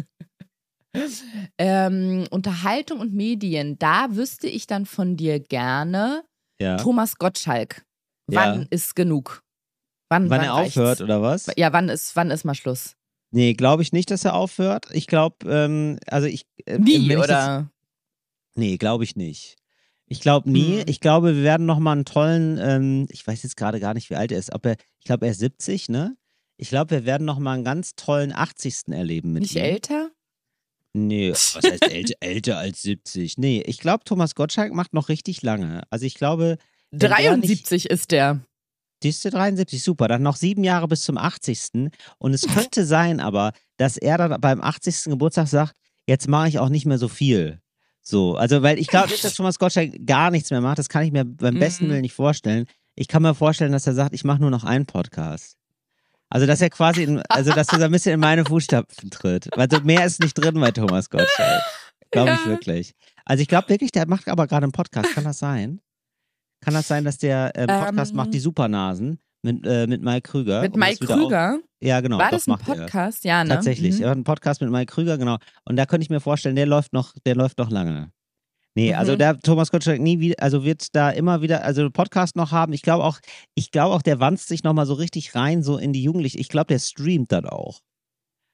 [1.59, 6.25] Ähm, Unterhaltung und Medien, da wüsste ich dann von dir gerne
[6.61, 6.77] Ja.
[6.79, 7.83] Thomas Gottschalk.
[8.29, 9.43] Wann ist genug?
[10.09, 10.77] Wann, Wann er reicht's?
[10.79, 11.47] aufhört, oder was?
[11.57, 12.96] Ja, wann ist, wann ist mal Schluss?
[13.37, 14.87] Nee, glaube ich nicht, dass er aufhört.
[14.93, 16.47] Ich glaube, ähm, also ich.
[16.65, 17.71] äh, Nie, ich Das, oder?
[18.55, 19.57] nee, glaube ich nicht.
[20.07, 20.79] Ich glaube nie.
[20.81, 20.85] Hm.
[20.87, 24.17] Ich glaube, wir werden nochmal einen tollen, ähm, ich weiß jetzt gerade gar nicht, wie
[24.17, 24.55] alt er ist.
[24.55, 26.17] Ob er, ich glaube, er ist 70, ne?
[26.57, 28.89] Ich glaube, wir werden nochmal einen ganz tollen 80.
[28.93, 29.63] erleben mit Nicht ihm.
[29.65, 30.09] älter?
[30.95, 33.37] Nee, was heißt älter, älter als 70?
[33.37, 35.83] Nee, ich glaube, Thomas Gottschalk macht noch richtig lange.
[35.91, 36.57] Also ich glaube,
[36.91, 38.41] Wenn der 73 ist der.
[39.03, 40.09] Siehst du, 73, super.
[40.09, 41.91] Dann noch sieben Jahre bis zum 80.
[42.19, 45.05] Und es könnte sein aber, dass er dann beim 80.
[45.05, 45.75] Geburtstag sagt,
[46.07, 47.61] jetzt mache ich auch nicht mehr so viel.
[48.03, 50.79] So, also weil ich glaube nicht, dass Thomas Gottschalk gar nichts mehr macht.
[50.79, 51.91] Das kann ich mir beim besten Mhm.
[51.91, 52.67] Willen nicht vorstellen.
[52.95, 55.57] Ich kann mir vorstellen, dass er sagt, ich mache nur noch einen Podcast.
[56.31, 59.57] Also, dass er quasi, in, also dass er so ein bisschen in meine Fußstapfen tritt.
[59.57, 61.63] Also mehr ist nicht drin bei Thomas Gottschalk.
[62.11, 62.47] Glaube ich Ja.
[62.47, 62.95] wirklich.
[63.25, 65.13] Also ich glaube wirklich, der macht aber gerade einen Podcast.
[65.13, 65.81] Kann das sein?
[66.61, 68.17] Kann das sein, dass der äh, Podcast Ähm.
[68.17, 70.63] macht die Supernasen mit, äh, mit Mike Krüger?
[70.63, 71.59] Mit Mike Krüger?
[71.81, 72.19] ja, genau.
[72.19, 72.75] War das ein macht er.
[72.77, 73.25] Podcast?
[73.25, 73.51] Ja, ne?
[73.51, 73.97] Tatsächlich.
[73.97, 74.03] Mhm.
[74.03, 75.37] Er hat einen Podcast mit Mike Krüger, genau.
[75.65, 78.11] Und da könnte ich mir vorstellen, der läuft noch, der läuft noch lange.
[78.75, 79.19] Nee, also Mhm.
[79.19, 82.73] der Thomas Gottschalk nie wieder, also wird da immer wieder, also Podcast noch haben.
[82.75, 83.21] Ich glaube auch,
[83.55, 86.39] ich glaube auch, der wanzt sich nochmal so richtig rein, so in die Jugendlichen.
[86.41, 87.81] Ich glaube, der streamt dann auch.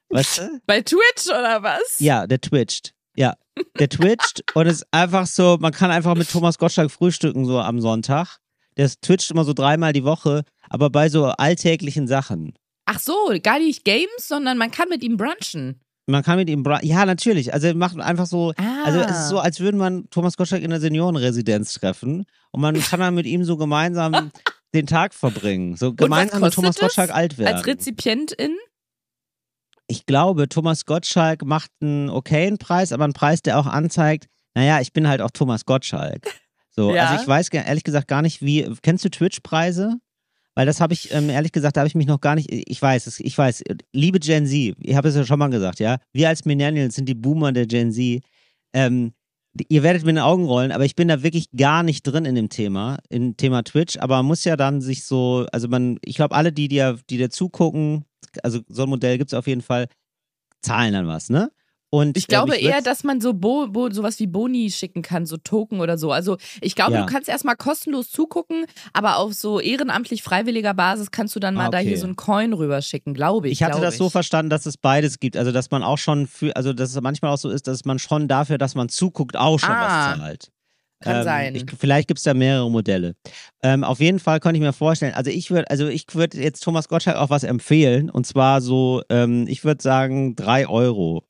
[0.09, 0.59] Weißt du?
[0.65, 1.99] Bei Twitch oder was?
[1.99, 2.93] Ja, der twitcht.
[3.15, 3.35] Ja,
[3.79, 7.59] der twitcht und es ist einfach so, man kann einfach mit Thomas Gottschalk frühstücken so
[7.59, 8.37] am Sonntag.
[8.77, 12.53] Der twitcht immer so dreimal die Woche, aber bei so alltäglichen Sachen.
[12.85, 15.79] Ach so, gar nicht Games, sondern man kann mit ihm brunchen.
[16.07, 17.53] Man kann mit ihm, bra- ja, natürlich.
[17.53, 18.83] Also macht einfach so, Ah.
[18.83, 22.77] also es ist so, als würde man Thomas Gottschalk in der Seniorenresidenz treffen und man
[22.81, 24.31] kann dann mit ihm so gemeinsam
[24.73, 25.77] den Tag verbringen.
[25.77, 27.55] So gemeinsam mit Thomas Gottschalk alt werden.
[27.55, 28.57] Als Rezipientin?
[29.93, 34.25] Ich glaube, Thomas Gottschalk macht einen okayen Preis, aber einen Preis, der auch anzeigt,
[34.55, 36.33] naja, ich bin halt auch Thomas Gottschalk.
[36.71, 37.03] So, Ja.
[37.03, 39.97] also ich weiß ehrlich gesagt gar nicht, wie, kennst du Twitch-Preise?
[40.55, 42.81] Weil das habe ich, ähm, ehrlich gesagt, da habe ich mich noch gar nicht, ich
[42.81, 45.97] weiß, es- ich weiß, liebe Gen Z, ich habe es ja schon mal gesagt, ja,
[46.11, 48.21] wir als Millennials sind die Boomer der Gen Z,
[48.73, 49.13] ähm,
[49.67, 52.25] ihr werdet mir in den Augen rollen, aber ich bin da wirklich gar nicht drin
[52.25, 55.99] in dem Thema, im Thema Twitch, aber man muss ja dann sich so, also man,
[56.03, 58.05] ich glaube, alle, die dir, die dir zugucken,
[58.41, 59.87] also so ein Modell gibt es auf jeden Fall,
[60.61, 61.51] zahlen dann was, ne?
[61.93, 65.03] Und, Ich glaube ähm, ich eher, dass man so Bo, Bo, sowas wie Boni schicken
[65.03, 66.11] kann, so Token oder so.
[66.11, 67.01] Also ich glaube, Ja.
[67.01, 71.67] du kannst erstmal kostenlos zugucken, aber auf so ehrenamtlich freiwilliger Basis kannst du dann mal
[71.67, 71.99] Ah, da hier okay.
[71.99, 73.53] so einen Coin rüberschicken, glaube ich.
[73.53, 74.11] Ich hatte das so ich.
[74.11, 75.37] verstanden, dass es beides gibt.
[75.37, 77.99] Also, dass man auch schon für, also, dass es manchmal auch so ist, dass man
[77.99, 80.47] schon dafür, dass man zuguckt, auch schon Ah, was zahlt.
[80.99, 81.55] Kann Ähm, sein.
[81.55, 83.13] Ich, vielleicht gibt es da mehrere Modelle.
[83.61, 86.61] Ähm, auf jeden Fall könnte ich mir vorstellen, also ich würde, also ich würde jetzt
[86.63, 88.09] Thomas Gottschalk auch was empfehlen.
[88.09, 91.23] Und zwar so, ähm, ich würde sagen, drei Euro.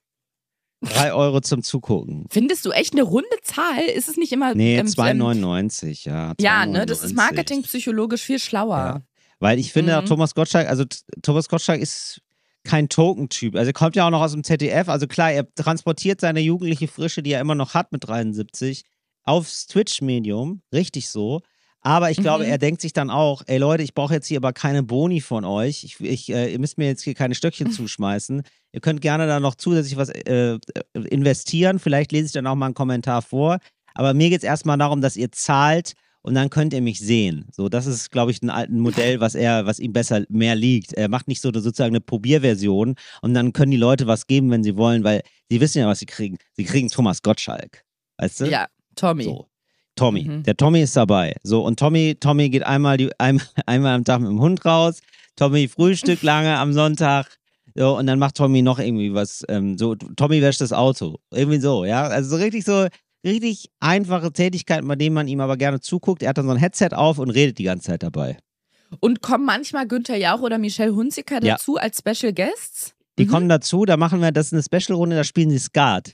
[0.84, 2.26] Drei Euro zum Zugucken.
[2.30, 3.84] Findest du echt eine runde Zahl?
[3.96, 4.54] Ist es nicht immer.
[4.56, 6.34] Nee, ähm, 2,99, ja.
[6.39, 7.15] Ja, ne, das ist 2,99.
[7.15, 8.78] marketingpsychologisch viel schlauer.
[8.78, 9.02] Ja.
[9.39, 10.06] Weil ich finde, Mhm.
[10.06, 10.86] Thomas Gottschalk, also
[11.22, 12.22] Thomas Gottschalk ist
[12.63, 13.56] kein Token-Typ.
[13.56, 14.88] Also er kommt ja auch noch aus dem ZDF.
[14.88, 18.84] Also klar, er transportiert seine jugendliche Frische, die er immer noch hat mit 73,
[19.24, 20.62] aufs Twitch-Medium.
[20.74, 21.41] Richtig so.
[21.86, 22.50] Aber ich glaube, Mhm.
[22.50, 25.43] er denkt sich dann auch, ey Leute, ich brauche jetzt hier aber keine Boni von
[25.43, 25.84] euch.
[25.84, 28.41] Ich, ich, äh, ihr müsst mir jetzt hier keine Stöckchen zuschmeißen.
[28.72, 30.58] Ihr könnt gerne da noch zusätzlich was äh,
[31.10, 31.80] investieren.
[31.80, 33.58] Vielleicht lese ich dann auch mal einen Kommentar vor.
[33.96, 37.48] Aber mir geht es erstmal darum, dass ihr zahlt und dann könnt ihr mich sehen.
[37.52, 40.93] So, das ist, glaube ich, ein alten Modell, was er, was ihm besser mehr liegt.
[40.93, 44.63] Er macht nicht so sozusagen eine Probierversion und dann können die Leute was geben, wenn
[44.63, 46.38] sie wollen, weil sie wissen ja, was sie kriegen.
[46.54, 47.84] Sie kriegen Thomas Gottschalk.
[48.17, 48.46] Weißt du?
[48.46, 49.26] Ja, Tommy.
[49.26, 49.48] So.
[49.95, 50.23] Tommy.
[50.23, 50.43] Mhm.
[50.43, 51.36] Der Tommy ist dabei.
[51.43, 54.99] So, und Tommy, Tommy geht einmal, die, ein, einmal am Tag mit dem Hund raus.
[55.36, 57.27] Tommy frühstückt lange am Sonntag.
[57.75, 59.43] So, und dann macht Tommy noch irgendwie was.
[59.49, 61.17] Ähm, so, Tommy wäscht das Auto.
[61.32, 62.03] Irgendwie so, ja.
[62.03, 62.88] Also so richtig so,
[63.25, 66.21] richtig einfache Tätigkeiten, bei denen man ihm aber gerne zuguckt.
[66.21, 68.38] Er hat dann so ein Headset auf und redet die ganze Zeit dabei.
[68.99, 71.53] Und kommen manchmal Günther Jauch oder Michelle Hunziker Ja.
[71.56, 72.93] dazu als Special Guests?
[73.17, 73.29] Die Mhm.
[73.29, 76.13] kommen dazu, da machen wir, das ist eine Special-Runde, da spielen sie Skat.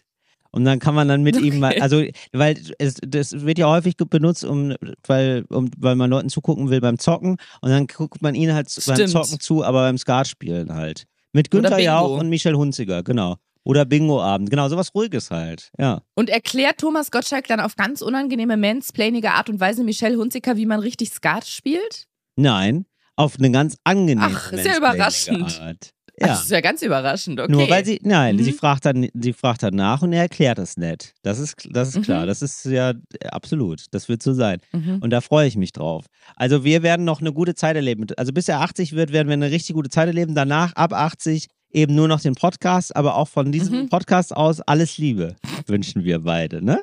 [0.51, 1.81] Und dann kann man dann mit ihm mal, Okay.
[1.81, 4.73] also, weil es, das wird ja häufig benutzt, um,
[5.05, 7.37] weil, um, weil man Leuten zugucken will beim Zocken.
[7.61, 9.11] Und dann guckt man ihnen halt zu- beim Stimmt.
[9.11, 11.03] Zocken zu, aber beim Skat-Spielen halt.
[11.33, 11.77] Mit Günther.
[11.79, 13.35] Jauch und Michel Hunziger, genau.
[13.63, 16.01] Oder Bingo-Abend, genau, sowas Ruhiges halt, ja.
[16.15, 20.65] Und erklärt Thomas Gottschalk dann auf ganz unangenehme mansplainige Art und Weise Michelle Hunziker, wie
[20.65, 22.07] man richtig Skat spielt?
[22.35, 22.85] Nein,
[23.15, 25.59] auf eine ganz angenehme Ach, ist ja überraschend.
[25.61, 25.91] Art.
[26.21, 26.27] Ja.
[26.27, 27.51] das ist ja ganz überraschend, okay.
[27.51, 28.43] Nur weil sie, nein, Mhm.
[28.43, 31.13] sie fragt dann, sie fragt dann nach und er erklärt das nett.
[31.21, 32.01] Das ist, das ist Mhm.
[32.01, 32.25] klar.
[32.25, 33.85] Das ist ja äh, absolut.
[33.91, 34.59] Das wird so sein.
[34.71, 34.99] Mhm.
[35.01, 36.05] Und da freue ich mich drauf.
[36.35, 38.05] Also wir werden noch eine gute Zeit erleben.
[38.17, 40.35] Also bis er 80 wird, werden wir eine richtig gute Zeit erleben.
[40.35, 43.89] Danach, ab 80, eben nur noch den Podcast, aber auch von diesem Mhm.
[43.89, 45.35] Podcast aus alles Liebe
[45.67, 46.81] wünschen wir beide, ne?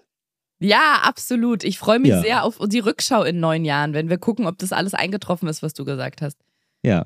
[0.58, 1.64] Ja, absolut.
[1.64, 2.22] Ich freue mich Ja.
[2.22, 5.62] sehr auf die Rückschau in neun Jahren, wenn wir gucken, ob das alles eingetroffen ist,
[5.62, 6.38] was du gesagt hast.
[6.82, 7.04] Ja.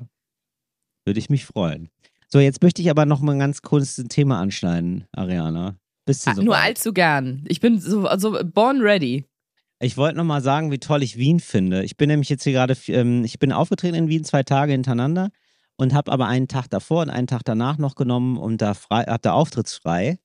[1.05, 1.89] Würde ich mich freuen.
[2.33, 5.75] So, jetzt möchte ich aber noch mal ganz kurz ein Thema anschneiden, Ariana.
[6.05, 7.43] Bist du Ah, so nur allzu gern.
[7.47, 9.25] Ich bin so also born ready.
[9.81, 11.83] Ich wollte noch mal sagen, wie toll ich Wien finde.
[11.83, 15.29] Ich bin nämlich jetzt hier gerade, ähm, ich bin aufgetreten in Wien zwei Tage hintereinander
[15.75, 19.03] und habe aber einen Tag davor und einen Tag danach noch genommen und da frei,
[19.03, 20.17] hab da auftrittsfrei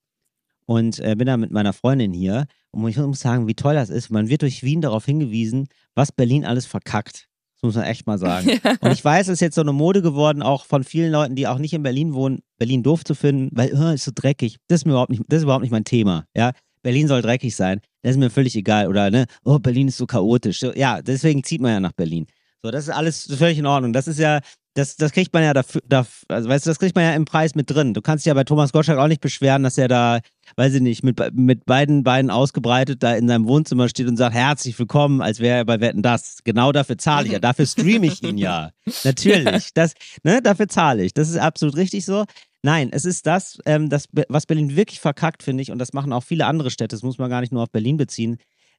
[0.66, 2.46] und äh, bin da mit meiner Freundin hier.
[2.70, 4.10] Und ich muss sagen, wie toll das ist.
[4.10, 7.28] Man wird durch Wien darauf hingewiesen, was Berlin alles verkackt.
[7.56, 8.48] Das muss man echt mal sagen.
[8.80, 11.46] Und ich weiß, es ist jetzt so eine Mode geworden, auch von vielen Leuten, die
[11.46, 14.58] auch nicht in Berlin wohnen, Berlin doof zu finden, weil oh, ist so dreckig.
[14.68, 16.26] Das ist mir überhaupt nicht, das ist überhaupt nicht mein Thema.
[16.36, 17.80] Ja, Berlin soll dreckig sein.
[18.02, 18.88] Das ist mir völlig egal.
[18.88, 20.60] Oder ne, oh, Berlin ist so chaotisch.
[20.60, 22.26] So, ja, deswegen zieht man ja nach Berlin.
[22.62, 23.92] So, das ist alles völlig in Ordnung.
[23.92, 24.40] Das ist ja,
[24.76, 27.24] das, das kriegt man ja dafür, dafür, also weißt du, das kriegt man ja im
[27.24, 27.94] Preis mit drin.
[27.94, 30.20] Du kannst dich ja bei Thomas Gottschalk auch nicht beschweren, dass er da,
[30.56, 34.34] weiß ich nicht, mit, mit beiden Beinen ausgebreitet da in seinem Wohnzimmer steht und sagt,
[34.34, 36.38] herzlich willkommen, als wäre er bei Wetten das.
[36.44, 37.38] Genau dafür zahle ich ja.
[37.38, 38.70] Dafür streame ich ihn ja.
[39.04, 39.72] Natürlich.
[39.72, 41.14] Das, ne, dafür zahle ich.
[41.14, 42.26] Das ist absolut richtig so.
[42.62, 46.12] Nein, es ist das, ähm, das, was Berlin wirklich verkackt, finde ich, und das machen
[46.12, 48.38] auch viele andere Städte, das muss man gar nicht nur auf Berlin beziehen,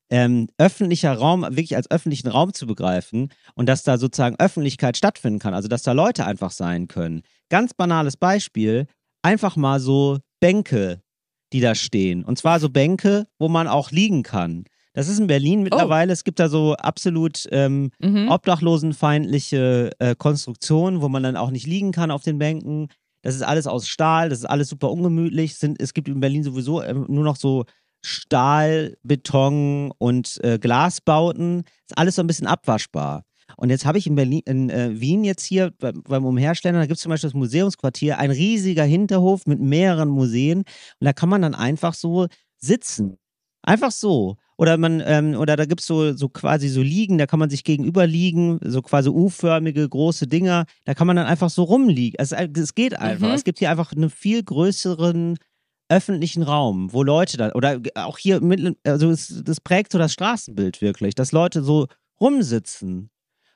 [0.10, 5.40] ähm, öffentlicher Raum wirklich als öffentlichen Raum zu begreifen und dass da sozusagen Öffentlichkeit stattfinden
[5.40, 7.22] kann, also dass da Leute einfach sein können.
[7.50, 8.88] Ganz banales Beispiel,
[9.22, 11.02] einfach mal so Bänke,
[11.54, 12.24] die da stehen.
[12.24, 14.66] Und zwar so Bänke, wo man auch liegen kann.
[14.94, 18.30] Das ist in Berlin mittlerweile, es gibt da so absolut ähm, Mhm.
[18.30, 22.88] obdachlosenfeindliche äh, Konstruktionen, wo man dann auch nicht liegen kann auf den Bänken.
[23.22, 25.52] Das ist alles aus Stahl, das ist alles super ungemütlich.
[25.52, 27.66] Es Sind, es gibt in Berlin sowieso ähm, nur noch so
[28.02, 31.64] Stahl, Beton und äh, Glasbauten.
[31.88, 33.24] Ist alles so ein bisschen abwaschbar.
[33.56, 36.86] Und jetzt habe ich in Berlin, in äh, Wien jetzt hier bei, beim Umherstellen, da
[36.86, 40.60] gibt es zum Beispiel das Museumsquartier, ein riesiger Hinterhof mit mehreren Museen.
[40.60, 40.66] Und
[41.00, 43.18] da kann man dann einfach so sitzen.
[43.64, 44.38] Einfach so.
[44.58, 47.50] Oder man, ähm, oder da gibt es so, so quasi so Liegen, da kann man
[47.50, 52.16] sich gegenüber liegen, so quasi U-förmige große Dinger, da kann man dann einfach so rumliegen.
[52.18, 53.28] Es, es geht einfach.
[53.28, 53.34] Mhm.
[53.34, 55.38] Es gibt hier einfach einen viel größeren
[55.90, 60.14] öffentlichen Raum, wo Leute dann, oder auch hier, mit, also es, das prägt so das
[60.14, 61.88] Straßenbild wirklich, dass Leute so
[62.20, 63.10] rumsitzen.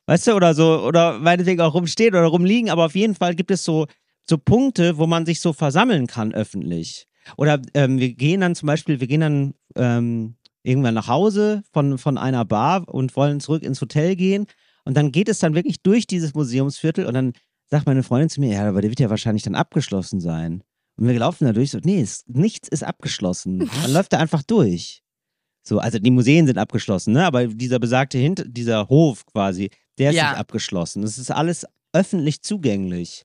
[0.06, 3.52] Weißt du, oder so, oder meinetwegen auch rumstehen oder rumliegen, aber auf jeden Fall gibt
[3.52, 3.88] es so
[4.28, 7.08] so Punkte, wo man sich so versammeln kann öffentlich.
[7.38, 11.98] Oder ähm, wir gehen dann zum Beispiel, wir gehen dann ähm, irgendwann nach Hause von,
[11.98, 14.48] von einer Bar und wollen zurück ins Hotel gehen.
[14.86, 17.34] Und dann geht es dann wirklich durch dieses Museumsviertel und dann
[17.68, 20.64] sagt meine Freundin zu mir, ja, aber der wird ja wahrscheinlich dann abgeschlossen sein.
[20.98, 23.58] Und wir laufen da durch, so, nee, es, nichts ist abgeschlossen.
[23.82, 25.04] Man läuft da einfach durch.
[25.64, 27.26] So, also die Museen sind abgeschlossen, ne?
[27.26, 30.32] Aber dieser besagte Hint, dieser Hof quasi, der ist Ja.
[30.32, 31.02] nicht abgeschlossen.
[31.04, 33.24] Das ist alles öffentlich zugänglich.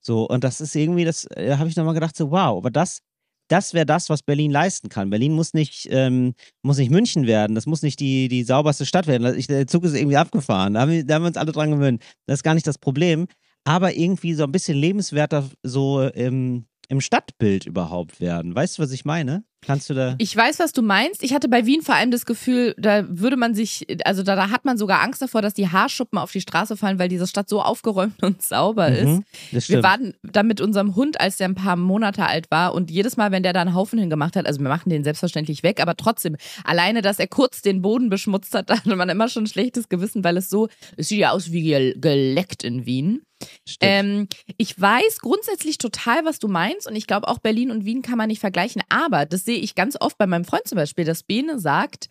[0.00, 3.00] So, und das ist irgendwie, das äh, habe ich nochmal gedacht, so, wow, aber das,
[3.48, 5.10] das wäre das, was Berlin leisten kann.
[5.10, 9.06] Berlin muss nicht, ähm, muss nicht München werden, das muss nicht die, die sauberste Stadt
[9.06, 9.36] werden.
[9.36, 10.74] Ich, der Zug ist irgendwie abgefahren.
[10.74, 12.02] Da haben, wir, da haben wir uns alle dran gewöhnt.
[12.26, 13.26] Das ist gar nicht das Problem.
[13.64, 18.54] Aber irgendwie so ein bisschen lebenswerter so im, im Stadtbild überhaupt werden.
[18.54, 19.44] Weißt du, was ich meine?
[19.62, 20.14] Kannst du da.
[20.18, 21.24] Ich weiß, was du meinst.
[21.24, 24.50] Ich hatte bei Wien vor allem das Gefühl, da würde man sich, also da, da
[24.50, 27.48] hat man sogar Angst davor, dass die Haarschuppen auf die Straße fallen, weil diese Stadt
[27.48, 29.06] so aufgeräumt und sauber ist.
[29.08, 32.74] Mhm, das Wir waren da mit unserem Hund, als der ein paar Monate alt war
[32.74, 35.64] und jedes Mal, wenn der da einen Haufen hingemacht hat, also wir machen den selbstverständlich
[35.64, 39.28] weg, aber trotzdem, alleine, dass er kurz den Boden beschmutzt hat, da hatte man immer
[39.28, 42.86] schon ein schlechtes Gewissen, weil es so, es sieht ja aus wie gel- geleckt in
[42.86, 43.22] Wien.
[43.66, 43.78] Stimmt.
[43.82, 48.02] Ähm, ich weiß grundsätzlich total, was du meinst und ich glaube auch Berlin und Wien
[48.02, 51.04] kann man nicht vergleichen, aber das sehe ich ganz oft bei meinem Freund zum Beispiel,
[51.04, 52.08] dass Bene sagt,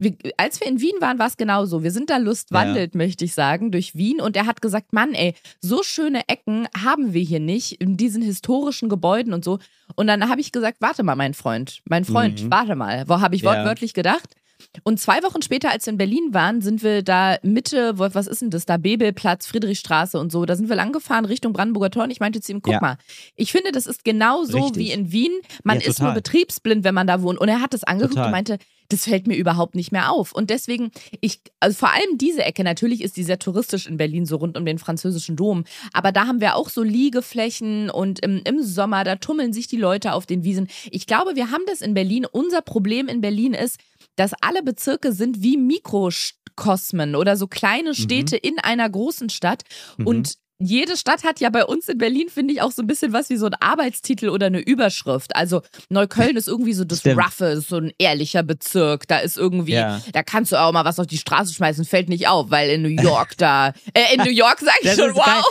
[0.00, 1.82] wir, als wir in Wien waren, war es genauso.
[1.82, 5.34] Wir sind da lustwandelt, möchte ich sagen, durch Wien und er hat gesagt, Mann, ey,
[5.60, 9.58] so schöne Ecken haben wir hier nicht in diesen historischen Gebäuden und so.
[9.96, 12.50] Und dann habe ich gesagt, warte mal, mein Freund, mein Freund, Mhm.
[12.52, 13.08] warte mal.
[13.08, 13.50] Wo habe ich Ja.
[13.50, 14.36] wortwörtlich gedacht?
[14.84, 18.42] Und zwei Wochen später, als wir in Berlin waren, sind wir da Mitte, was ist
[18.42, 22.10] denn das, da Bebelplatz, Friedrichstraße und so, da sind wir langgefahren Richtung Brandenburger Tor und
[22.10, 22.80] ich meinte zu ihm, guck Ja.
[22.80, 22.98] mal,
[23.36, 24.76] ich finde, das ist genau so Richtig.
[24.76, 25.32] wie in Wien.
[25.64, 27.40] Man Ja, ist nur betriebsblind, wenn man da wohnt.
[27.40, 28.26] Und er hat das angeguckt Total.
[28.26, 28.58] und meinte,
[28.90, 30.32] das fällt mir überhaupt nicht mehr auf.
[30.32, 30.90] Und deswegen,
[31.20, 34.56] ich, also vor allem diese Ecke, natürlich ist die sehr touristisch in Berlin, so rund
[34.56, 35.64] um den französischen Dom.
[35.92, 39.76] Aber da haben wir auch so Liegeflächen und im, im Sommer, da tummeln sich die
[39.76, 40.68] Leute auf den Wiesen.
[40.90, 42.26] Ich glaube, wir haben das in Berlin.
[42.30, 43.78] Unser Problem in Berlin ist,
[44.18, 49.62] dass alle Bezirke sind wie Mikrokosmen oder so kleine Städte in einer großen Stadt.
[49.96, 50.06] Mhm.
[50.06, 53.12] Und jede Stadt hat ja bei uns in Berlin, finde ich, auch so ein bisschen
[53.12, 55.36] was wie so ein Arbeitstitel oder eine Überschrift.
[55.36, 57.20] Also Neukölln ist irgendwie so das Stimmt.
[57.22, 59.06] Roughe, so ein ehrlicher Bezirk.
[59.06, 60.02] Da ist irgendwie, Ja.
[60.12, 62.82] da kannst du auch mal was auf die Straße schmeißen, fällt nicht auf, weil in
[62.82, 65.44] New York da, äh, in New York sag ich schon, wow.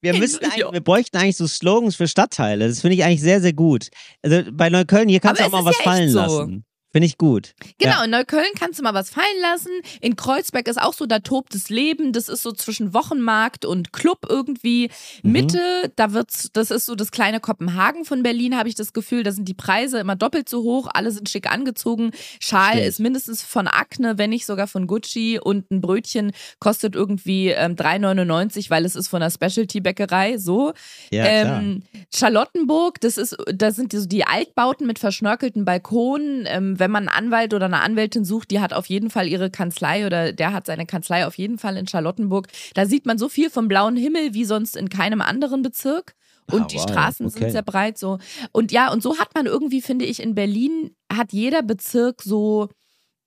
[0.00, 0.14] Wir,
[0.56, 0.72] York.
[0.72, 2.66] wir bräuchten eigentlich so Slogans für Stadtteile.
[2.66, 3.88] Das finde ich eigentlich sehr, sehr gut.
[4.22, 6.18] Also bei Neukölln, hier kannst Aber du auch mal was ja fallen so.
[6.18, 6.64] lassen.
[6.90, 7.54] Finde ich gut.
[7.76, 9.70] Genau, in Neukölln kannst du mal was fallen lassen.
[10.00, 12.14] In Kreuzberg ist auch so, da tobt das Leben.
[12.14, 14.90] Das ist so zwischen Wochenmarkt und Club irgendwie.
[15.22, 15.32] Mhm.
[15.32, 19.22] Mitte, da wird's, das ist so das kleine Kopenhagen von Berlin, habe ich das Gefühl.
[19.22, 20.88] Da sind die Preise immer doppelt so hoch.
[20.92, 22.12] Alle sind schick angezogen.
[22.40, 22.86] Schal Stimmt.
[22.86, 25.38] ist mindestens von Acne, wenn nicht sogar von Gucci.
[25.38, 30.38] Und ein Brötchen kostet irgendwie ähm, 3,99, weil es ist von einer Specialty-Bäckerei.
[30.38, 30.72] So.
[31.10, 31.26] Ja.
[31.26, 31.82] Ähm,
[32.14, 36.46] Charlottenburg, das ist, da sind so die Altbauten mit verschnörkelten Balkonen.
[36.46, 39.50] Ähm, wenn man einen Anwalt oder eine Anwältin sucht, die hat auf jeden Fall ihre
[39.50, 42.48] Kanzlei oder der hat seine Kanzlei auf jeden Fall in Charlottenburg.
[42.74, 46.14] Da sieht man so viel vom blauen Himmel wie sonst in keinem anderen Bezirk.
[46.50, 47.38] Und Ah, die wow, Straßen okay.
[47.40, 48.18] sind sehr breit so.
[48.52, 52.68] Und ja, und so hat man irgendwie, finde ich, in Berlin hat jeder Bezirk so,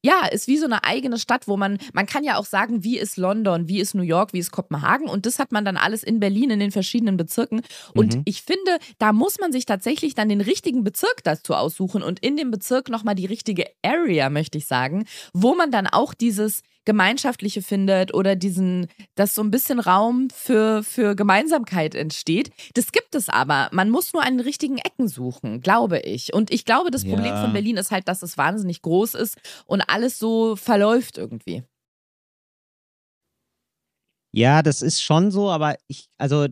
[0.03, 2.97] ja, ist wie so eine eigene Stadt, wo man, man kann ja auch sagen, wie
[2.97, 6.03] ist London, wie ist New York, wie ist Kopenhagen und das hat man dann alles
[6.03, 7.61] in Berlin in den verschiedenen Bezirken.
[7.93, 8.21] Und Mhm.
[8.25, 12.35] ich finde, da muss man sich tatsächlich dann den richtigen Bezirk dazu aussuchen und in
[12.37, 17.61] dem Bezirk nochmal die richtige Area, möchte ich sagen, wo man dann auch dieses Gemeinschaftliche
[17.61, 22.49] findet oder diesen, dass so ein bisschen Raum für, für Gemeinsamkeit entsteht.
[22.73, 23.69] Das gibt es aber.
[23.71, 26.33] Man muss nur an den richtigen Ecken suchen, glaube ich.
[26.33, 27.41] Und ich glaube, das Problem Ja.
[27.41, 31.63] von Berlin ist halt, dass es wahnsinnig groß ist und alles so verläuft irgendwie.
[34.33, 36.47] Ja, das ist schon so, aber ich, also,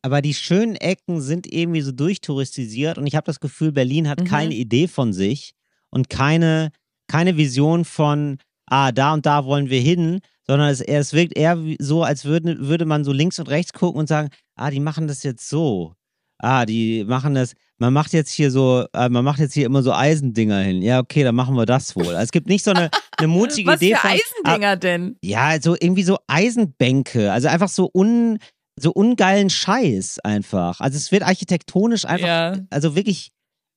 [0.00, 4.20] aber die schönen Ecken sind irgendwie so durchtouristisiert und ich habe das Gefühl, Berlin hat
[4.20, 4.24] Mhm.
[4.24, 5.52] keine Idee von sich
[5.90, 6.72] und keine,
[7.08, 8.38] keine Vision von,
[8.72, 12.58] ah, da und da wollen wir hin, sondern es, es wirkt eher so, als würde,
[12.66, 15.94] würde man so links und rechts gucken und sagen, ah, die machen das jetzt so.
[16.38, 19.82] Ah, die machen das, man macht jetzt hier so, äh, man macht jetzt hier immer
[19.82, 20.82] so Eisendinger hin.
[20.82, 22.08] Ja, okay, dann machen wir das wohl.
[22.08, 24.10] Also es gibt nicht so eine, eine mutige Was Idee für von.
[24.10, 25.16] ah, Eisendinger denn?
[25.22, 28.38] ja, also irgendwie so Eisenbänke, also einfach so un
[28.80, 30.80] so ungeilen Scheiß einfach.
[30.80, 32.56] Also es wird architektonisch einfach, Ja.
[32.70, 33.30] also wirklich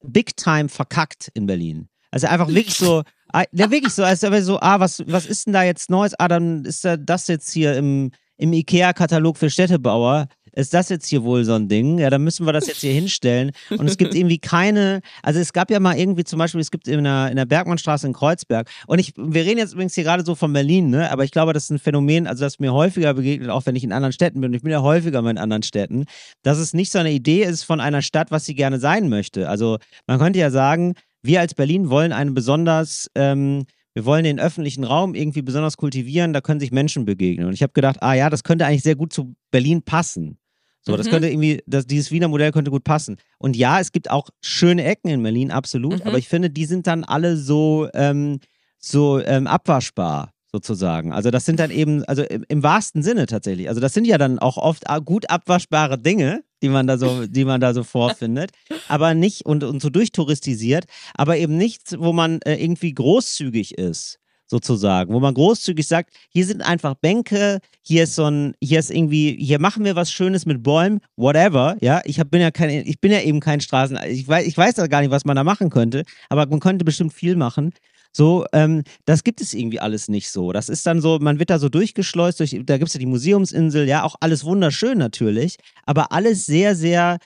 [0.04, 1.90] big time verkackt in Berlin.
[2.12, 3.04] Also einfach wirklich so,
[3.52, 6.14] ja wirklich so, als wäre so, ah, was, was ist denn da jetzt Neues?
[6.20, 10.28] Ah, dann ist da das jetzt hier im, im IKEA-Katalog für Städtebauer.
[10.54, 12.00] ist das jetzt hier wohl so ein Ding?
[12.00, 13.52] Ja, dann müssen wir das jetzt hier hinstellen.
[13.70, 16.88] Und es gibt irgendwie keine, also es gab ja mal irgendwie zum Beispiel, es gibt
[16.88, 18.70] in der, in der Bergmannstraße in Kreuzberg.
[18.88, 21.12] Und ich, wir reden jetzt übrigens hier gerade so von Berlin, ne?
[21.12, 23.84] Aber ich glaube, das ist ein Phänomen, also das mir häufiger begegnet, auch wenn ich
[23.84, 24.52] in anderen Städten bin.
[24.52, 26.06] Und ich bin ja häufiger mal in anderen Städten,
[26.44, 29.50] dass es nicht so eine Idee ist von einer Stadt, was sie gerne sein möchte.
[29.50, 30.94] Also man könnte ja sagen,
[31.26, 36.34] wir als Berlin wollen eine besonders ähm, wir wollen den öffentlichen Raum irgendwie besonders kultivieren,
[36.34, 37.48] da können sich Menschen begegnen.
[37.48, 40.38] Und ich habe gedacht, ah ja, das könnte eigentlich sehr gut zu Berlin passen.
[40.82, 40.98] So, mhm.
[40.98, 43.16] das könnte irgendwie, das, dieses Wiener Modell könnte gut passen.
[43.40, 46.08] Und ja, es gibt auch schöne Ecken in Berlin, absolut, mhm.
[46.10, 48.40] aber ich finde, die sind dann alle so, ähm,
[48.80, 51.14] so ähm, abwaschbar sozusagen.
[51.14, 53.70] Also das sind dann eben, also im, im, wahrsten Sinne tatsächlich.
[53.70, 57.46] Also das sind ja dann auch oft gut abwaschbare Dinge, die man da so, die
[57.46, 58.52] man da so vorfindet,
[58.88, 64.20] aber nicht und, und so durchtouristisiert, aber eben nichts, wo man äh, irgendwie großzügig ist
[64.48, 68.92] sozusagen, wo man großzügig sagt, hier sind einfach Bänke, hier ist so ein, hier ist
[68.92, 72.70] irgendwie, hier machen wir was Schönes mit Bäumen, whatever, ja, ich hab, bin ja kein,
[72.70, 75.44] ich bin ja eben kein Straßen, ich weiß, ich weiß gar nicht, was man da
[75.44, 77.74] machen könnte, aber man könnte bestimmt viel machen
[78.16, 80.54] so, ähm, das gibt es irgendwie alles nicht so.
[80.54, 83.06] Das ist dann so, man wird da so durchgeschleust, durch, da gibt es ja die
[83.06, 87.18] Museumsinsel, ja, auch alles wunderschön natürlich, aber alles sehr, sehr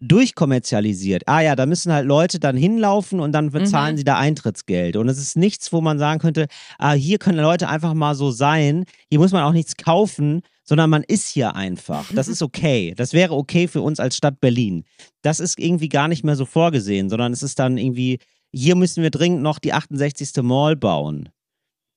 [0.00, 1.24] durchkommerzialisiert.
[1.26, 3.98] Ah ja, da müssen halt Leute dann hinlaufen und dann bezahlen mhm.
[3.98, 4.96] sie da Eintrittsgeld.
[4.96, 6.46] Und es ist nichts, wo man sagen könnte,
[6.78, 10.88] ah, hier können Leute einfach mal so sein, hier muss man auch nichts kaufen, sondern
[10.88, 12.10] man ist hier einfach.
[12.14, 12.94] Das ist okay.
[12.96, 14.84] Das wäre okay für uns als Stadt Berlin.
[15.20, 18.20] Das ist irgendwie gar nicht mehr so vorgesehen, sondern es ist dann irgendwie
[18.52, 20.42] hier müssen wir dringend noch die 68.
[20.42, 21.28] Mall bauen.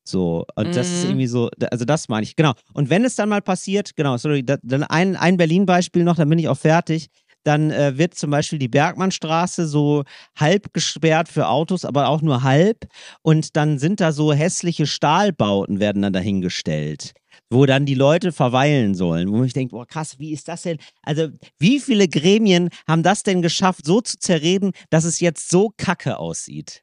[0.05, 0.73] So, und mhm.
[0.73, 1.11] das ist mhm.
[1.11, 2.53] irgendwie so, also das meine ich, genau.
[2.73, 6.39] Und wenn es dann mal passiert, genau, sorry, dann ein, ein Berlin-Beispiel noch, dann bin
[6.39, 7.09] ich auch fertig.
[7.45, 10.03] Dann äh, wird zum Beispiel die Bergmannstraße so
[10.37, 12.87] halb gesperrt für Autos, aber auch nur halb.
[13.21, 17.13] Und dann sind da so hässliche Stahlbauten, werden dann dahingestellt
[17.53, 20.77] wo dann die Leute verweilen sollen, wo ich denke, boah, krass, wie ist das denn?
[21.01, 25.71] Also, wie viele Gremien haben das denn geschafft, so zu zerreden, dass es jetzt so
[25.77, 26.82] kacke aussieht?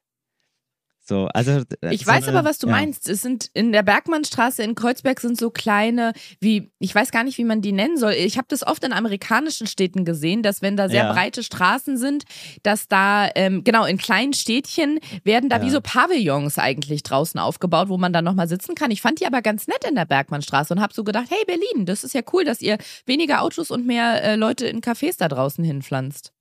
[1.03, 2.73] So, also, äh, ich weiß eine, aber, was du ja.
[2.73, 3.09] meinst.
[3.09, 7.37] Es sind in der Bergmannstraße in Kreuzberg sind so kleine, wie, ich weiß gar nicht,
[7.37, 8.13] wie man die nennen soll.
[8.13, 11.13] Ich habe das oft in amerikanischen Städten gesehen, dass wenn da sehr ja.
[11.13, 12.23] breite Straßen sind,
[12.61, 15.63] dass da, ähm, genau, in kleinen Städtchen werden da ja.
[15.63, 18.91] wie so Pavillons eigentlich draußen aufgebaut, wo man dann nochmal sitzen kann.
[18.91, 21.85] Ich fand die aber ganz nett in der Bergmannstraße und habe so gedacht, hey Berlin,
[21.85, 25.27] das ist ja cool, dass ihr weniger Autos und mehr äh, Leute in Cafés da
[25.27, 26.31] draußen hinpflanzt.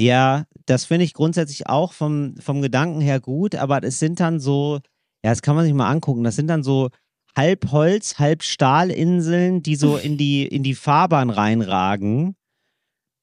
[0.00, 4.40] Ja, das finde ich grundsätzlich auch vom, vom Gedanken her gut, aber es sind dann
[4.40, 4.80] so,
[5.24, 6.90] ja, das kann man sich mal angucken, das sind dann so
[7.36, 12.36] halb Holz, halb Stahlinseln, die so in die, in die Fahrbahn reinragen.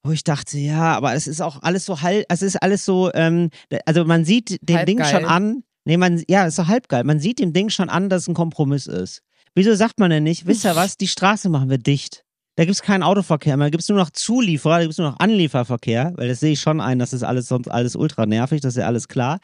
[0.04, 3.12] Wo ich dachte, ja, aber es ist auch alles so halb, es ist alles so,
[3.14, 3.50] ähm,
[3.86, 5.12] also man sieht dem halb Ding geil.
[5.12, 7.90] schon an, nee, man, ja, es ist so halb geil, man sieht dem Ding schon
[7.90, 9.22] an, dass es ein Kompromiss ist.
[9.56, 12.24] Wieso sagt man denn nicht, wisst ihr was, die Straße machen wir dicht.
[12.60, 14.98] Da gibt es keinen Autoverkehr mehr, da gibt es nur noch Zulieferer, da gibt es
[14.98, 18.26] nur noch Anlieferverkehr, weil das sehe ich schon ein, das ist alles sonst alles ultra
[18.26, 19.40] nervig, das ist ja alles klar.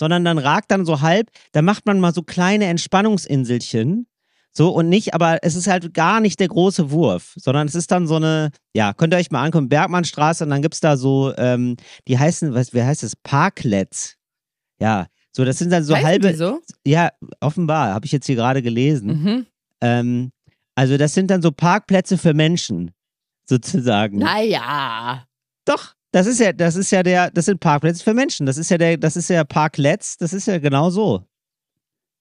[0.00, 4.06] Sondern dann ragt dann so halb, da macht man mal so kleine Entspannungsinselchen,
[4.50, 7.90] so und nicht, aber es ist halt gar nicht der große Wurf, sondern es ist
[7.90, 10.96] dann so eine, ja, könnt ihr euch mal angucken, Bergmannstraße und dann gibt es da
[10.96, 11.76] so, ähm,
[12.08, 14.16] die heißen, was, wie heißt das, Parklets.
[14.80, 16.34] Ja, so, das sind dann so heißen halbe.
[16.34, 16.62] So?
[16.86, 19.22] Ja, offenbar, habe ich jetzt hier gerade gelesen.
[19.22, 19.46] Mhm.
[19.82, 20.30] Ähm,
[20.74, 22.92] also das sind dann so Parkplätze für Menschen,
[23.48, 24.18] sozusagen.
[24.18, 25.26] Naja.
[25.64, 28.46] Doch, das ist ja, das ist ja der, das sind Parkplätze für Menschen.
[28.46, 31.24] Das ist ja der, das ist ja Parklets, das ist ja genau so.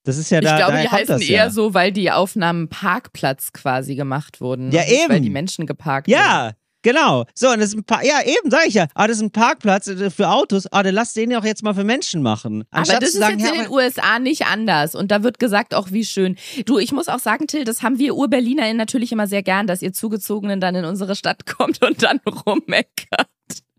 [0.04, 0.52] Das ist ja da.
[0.52, 1.50] Ich glaube, die heißen eher ja.
[1.50, 4.72] so, weil die Aufnahmen Parkplatz quasi gemacht wurden.
[4.72, 5.10] Ja, eben.
[5.10, 6.56] Weil die Menschen geparkt Ja, wurden.
[6.84, 7.26] Genau.
[7.34, 8.88] So, und das ist ein pa ja, eben, sag ich ja.
[8.94, 10.68] Ah, das ist ein Parkplatz äh, für Autos.
[10.72, 12.66] Ah, dann lass den ja auch jetzt mal für Menschen machen.
[12.72, 14.94] Anstatt aber das ist sagen, jetzt ja, in den USA nicht anders.
[14.94, 16.36] Und da wird gesagt auch, wie schön.
[16.66, 19.82] Du, ich muss auch sagen, Till, das haben wir Ur-BerlinerInnen natürlich immer sehr gern, dass
[19.82, 23.28] ihr Zugezogenen dann in unsere Stadt kommt und dann rummeckert.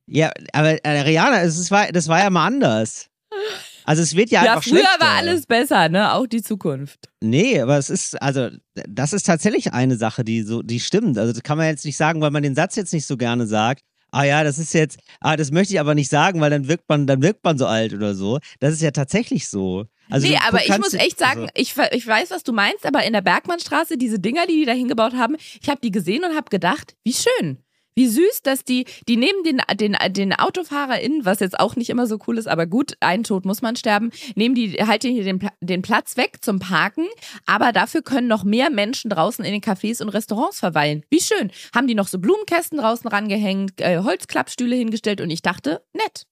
[0.06, 3.08] Ja, aber äh, Rihanna, das war, das war ja mal anders.
[3.84, 5.00] Also es wird ja, ja einfach früher schlechter.
[5.00, 6.12] war alles besser, ne?
[6.12, 7.08] Auch die Zukunft.
[7.20, 11.18] Nee, aber es ist, also, das ist tatsächlich eine Sache, die so, die stimmt.
[11.18, 13.46] Also das kann man jetzt nicht sagen, weil man den Satz jetzt nicht so gerne
[13.46, 13.82] sagt.
[14.10, 16.88] Ah ja, das ist jetzt, ah, das möchte ich aber nicht sagen, weil dann wirkt
[16.88, 18.38] man, dann wirkt man so alt oder so.
[18.60, 19.86] Das ist ja tatsächlich so.
[20.08, 23.04] Also nee, aber ich muss echt sagen, also ich, ich weiß, was du meinst, aber
[23.04, 26.36] in der Bergmannstraße, diese Dinger, die die da hingebaut haben, ich habe die gesehen und
[26.36, 27.58] habe gedacht, wie schön.
[27.94, 32.06] Wie süß, dass die, die nehmen den, den, den AutofahrerInnen, was jetzt auch nicht immer
[32.06, 35.82] so cool ist, aber gut, ein Tod muss man sterben, nehmen die halt den, den
[35.82, 37.06] Platz weg zum Parken,
[37.46, 41.04] aber dafür können noch mehr Menschen draußen in den Cafés und Restaurants verweilen.
[41.10, 41.50] Wie schön.
[41.74, 46.26] Haben die noch so Blumenkästen draußen rangehängt, äh, Holzklappstühle hingestellt und ich dachte, nett.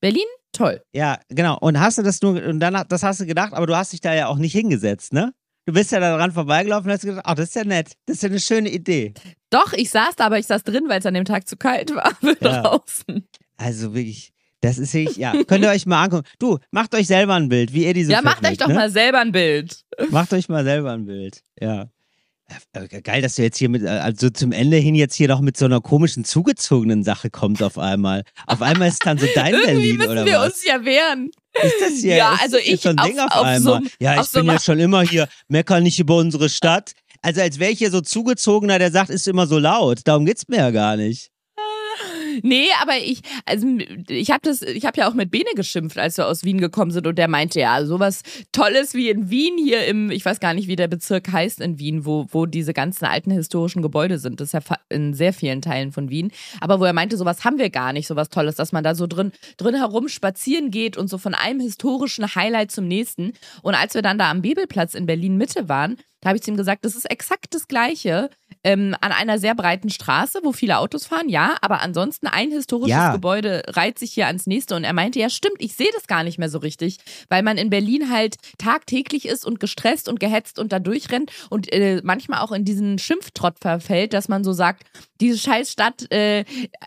[0.00, 0.82] Berlin, toll.
[0.92, 1.58] Ja, genau.
[1.58, 4.00] Und hast du das nur, und dann, das hast du gedacht, aber du hast dich
[4.00, 5.32] da ja auch nicht hingesetzt, ne?
[5.70, 7.92] Du bist ja daran vorbeigelaufen und hast gedacht, ach, das ist ja nett.
[8.06, 9.14] Das ist ja eine schöne Idee.
[9.50, 11.94] Doch, ich saß da, aber ich saß drin, weil es an dem Tag zu kalt
[11.94, 12.62] war Ja.
[12.62, 13.28] draußen.
[13.56, 16.26] Also wirklich, das ist wirklich, ja, könnt ihr euch mal angucken.
[16.40, 18.74] Du, macht euch selber ein Bild, wie ihr diese ja, macht euch doch ne?
[18.74, 19.84] mal selber ein Bild.
[20.10, 21.88] Macht euch mal selber ein Bild, ja.
[22.72, 25.40] Äh, Geil, dass du jetzt hier mit, äh, also zum Ende hin jetzt hier noch
[25.40, 28.24] mit so einer komischen zugezogenen Sache kommt auf einmal.
[28.46, 30.52] Auf einmal ist dann so dein Berlin müssen oder wir was?
[30.54, 31.30] uns ja wehren.
[31.62, 33.80] Ist das hier, Ja, also ich ein auf- Ding auf, auf einmal?
[33.82, 36.92] so ja, ich so bin ja schon immer hier, mecker nicht über unsere Stadt.
[37.22, 40.00] Also als wäre ich hier so zugezogener, der sagt, ist immer so laut.
[40.04, 41.30] Darum geht's mir ja gar nicht.
[42.42, 43.66] Nee, aber ich, also
[44.08, 46.90] ich habe das, ich habe ja auch mit Bene geschimpft, als wir aus Wien gekommen
[46.90, 48.22] sind und der meinte ja, sowas
[48.52, 51.78] Tolles wie in Wien hier im, ich weiß gar nicht, wie der Bezirk heißt in
[51.78, 54.40] Wien, wo, wo diese ganzen alten historischen Gebäude sind.
[54.40, 56.32] Das ist ja in sehr vielen Teilen von Wien.
[56.60, 59.06] Aber wo er meinte, sowas haben wir gar nicht, sowas Tolles, dass man da so
[59.06, 63.32] drin, drin herum spazieren geht und so von einem historischen Highlight zum nächsten.
[63.62, 66.50] Und als wir dann da am Bebelplatz in Berlin Mitte waren, da habe ich zu
[66.50, 68.30] ihm gesagt, das ist exakt das Gleiche
[68.62, 72.90] ähm, an einer sehr breiten Straße, wo viele Autos fahren, ja, aber ansonsten ein historisches
[72.90, 73.12] Ja.
[73.12, 74.74] Gebäude reiht sich hier ans nächste.
[74.76, 76.98] Und er meinte, ja, stimmt, ich sehe das gar nicht mehr so richtig,
[77.28, 81.72] weil man in Berlin halt tagtäglich ist und gestresst und gehetzt und da durchrennt und
[81.72, 84.84] äh, manchmal auch in diesen Schimpftrott verfällt, dass man so sagt,
[85.20, 86.44] diese scheiß Stadt, äh,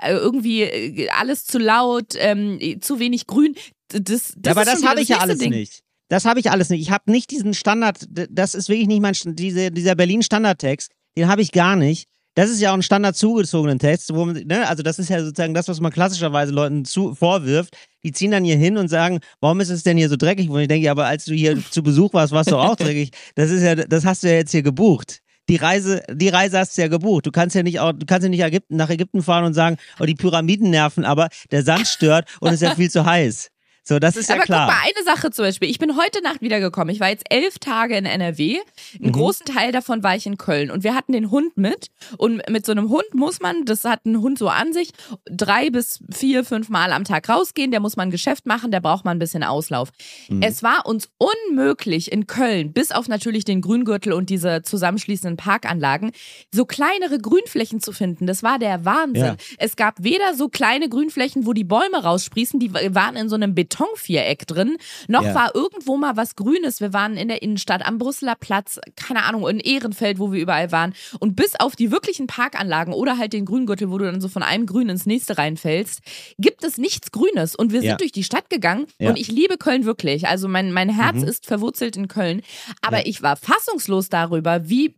[0.07, 3.55] irgendwie äh, alles zu laut, ähm, zu wenig Grün.
[3.89, 5.51] Das, das aber das habe ich ja alles Ding.
[5.51, 5.83] nicht.
[6.09, 6.81] Das habe ich alles nicht.
[6.81, 11.41] Ich habe nicht diesen Standard, das ist wirklich nicht mein, diese, dieser Berlin-Standardtext, den habe
[11.41, 12.07] ich gar nicht.
[12.35, 15.23] Das ist ja auch ein standard zugezogenen Text, wo man, ne, also das ist ja
[15.23, 17.75] sozusagen das, was man klassischerweise Leuten zu, vorwirft.
[18.03, 20.49] Die ziehen dann hier hin und sagen, warum ist es denn hier so dreckig?
[20.49, 23.11] Wo ich denke, ja, aber als du hier zu Besuch warst, warst du auch dreckig.
[23.35, 25.19] Das ist ja, das hast du ja jetzt hier gebucht.
[25.49, 27.25] Die Reise, die Reise hast du ja gebucht.
[27.27, 29.77] Du kannst ja nicht auch, du kannst ja nicht Ägypten, nach Ägypten fahren und sagen,
[29.99, 33.49] oh, die Pyramiden nerven, aber der Sand stört und es ist ja viel zu heiß.
[33.85, 34.67] So, das ist ja Aber klar.
[34.67, 35.69] guck mal, eine Sache zum Beispiel.
[35.69, 36.93] Ich bin heute Nacht wiedergekommen.
[36.93, 38.59] Ich war jetzt elf Tage in NRW.
[38.99, 39.11] Einen Mhm.
[39.11, 40.71] großen Teil davon war ich in Köln.
[40.71, 41.87] Und wir hatten den Hund mit.
[42.17, 44.91] Und mit so einem Hund muss man, das hat ein Hund so an sich,
[45.29, 47.71] drei bis vier, fünf Mal am Tag rausgehen.
[47.71, 48.71] Der muss man ein Geschäft machen.
[48.71, 49.89] Der braucht man ein bisschen Auslauf.
[50.29, 50.41] Mhm.
[50.41, 56.11] Es war uns unmöglich in Köln, bis auf natürlich den Grüngürtel und diese zusammenschließenden Parkanlagen,
[56.53, 58.27] so kleinere Grünflächen zu finden.
[58.27, 59.23] Das war der Wahnsinn.
[59.23, 59.35] Ja.
[59.57, 63.53] Es gab weder so kleine Grünflächen, wo die Bäume raussprießen, die waren in so einem
[63.73, 65.35] Betonviereck drin, noch Ja.
[65.35, 66.79] war irgendwo mal was Grünes.
[66.81, 70.71] Wir waren in der Innenstadt, am Brüsseler Platz, keine Ahnung, in Ehrenfeld, wo wir überall
[70.71, 70.93] waren.
[71.19, 74.43] Und bis auf die wirklichen Parkanlagen oder halt den Grüngürtel, wo du dann so von
[74.43, 76.01] einem Grün ins nächste reinfällst,
[76.37, 77.55] gibt es nichts Grünes.
[77.55, 77.95] Und wir sind Ja.
[77.97, 79.09] durch die Stadt gegangen Ja.
[79.09, 80.27] und ich liebe Köln wirklich.
[80.27, 81.27] Also mein, mein Herz Mhm.
[81.27, 82.41] ist verwurzelt in Köln.
[82.81, 84.93] Aber ich war fassungslos darüber, wie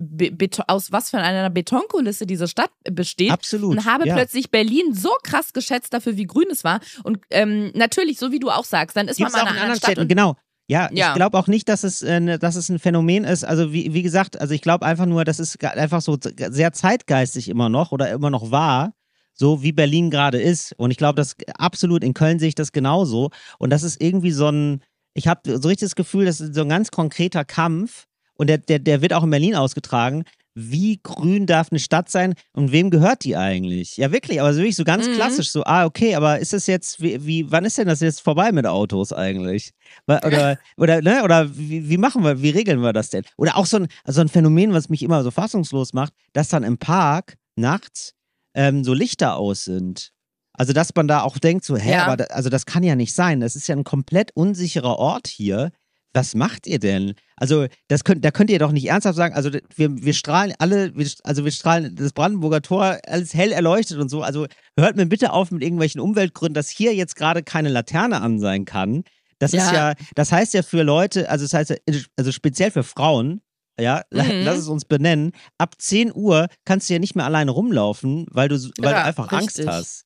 [0.68, 3.32] aus was für einer Betonkulisse diese Stadt besteht.
[3.32, 3.72] Absolut.
[3.72, 6.80] Und habe plötzlich Berlin so krass geschätzt dafür, wie grün es war.
[7.04, 9.62] Und ähm, natürlich, so wie du auch sagst, dann ist Gibt's man auch mal in
[9.62, 10.36] anderen Stadt Städten, genau.
[10.68, 11.10] Ja, Ja.
[11.10, 13.44] ich glaube auch nicht, dass es, äh, ne- dass es ein Phänomen ist.
[13.46, 17.50] Also wie, wie gesagt, also ich glaube einfach nur, das ist einfach so sehr zeitgeistig
[17.50, 18.94] immer noch oder immer noch war,
[19.34, 20.74] so wie Berlin gerade ist.
[20.78, 23.30] Und ich glaube, das absolut in Köln sehe ich das genauso.
[23.60, 24.82] Und das ist irgendwie so ein,
[25.14, 28.58] ich habe so richtig das Gefühl, das ist so ein ganz konkreter Kampf und der,
[28.58, 30.24] der, der wird auch in Berlin ausgetragen.
[30.58, 33.98] Wie grün darf eine Stadt sein und wem gehört die eigentlich?
[33.98, 35.14] Ja, wirklich, aber so wirklich so ganz Mhm.
[35.14, 38.22] klassisch, so, ah, okay, aber ist es jetzt, wie, wie, wann ist denn das jetzt
[38.22, 39.72] vorbei mit Autos eigentlich?
[40.08, 43.26] Oder, oder, ne, oder wie, wie machen wir, wie regeln wir das denn?
[43.38, 46.64] Oder auch so ein, so ein Phänomen, was mich immer so fassungslos macht, dass dann
[46.64, 48.14] im Park nachts
[48.56, 50.12] ähm, so Lichter aus sind.
[50.58, 52.06] Also, dass man da auch denkt, so, hä, Ja.
[52.06, 53.42] aber da, also das kann ja nicht sein.
[53.42, 55.72] Das ist ja ein komplett unsicherer Ort hier.
[56.16, 57.14] Was macht ihr denn?
[57.36, 59.62] Also, das könnt, da könnt ihr doch nicht ernsthaft sagen, also wir,
[60.02, 64.22] wir strahlen alle, wir, also wir strahlen das Brandenburger Tor alles hell erleuchtet und so.
[64.22, 64.48] Also
[64.80, 68.64] hört mir bitte auf mit irgendwelchen Umweltgründen, dass hier jetzt gerade keine Laterne an sein
[68.64, 69.04] kann.
[69.40, 69.90] Das ist Ja.
[69.90, 71.76] ja, das heißt ja für Leute, also das heißt ja,
[72.16, 73.42] also speziell für Frauen,
[73.78, 74.46] ja, Mhm.
[74.46, 78.48] lass es uns benennen, ab 10 Uhr kannst du ja nicht mehr alleine rumlaufen, weil
[78.48, 79.68] du, weil Ja, du einfach Angst richtig.
[79.68, 80.06] hast.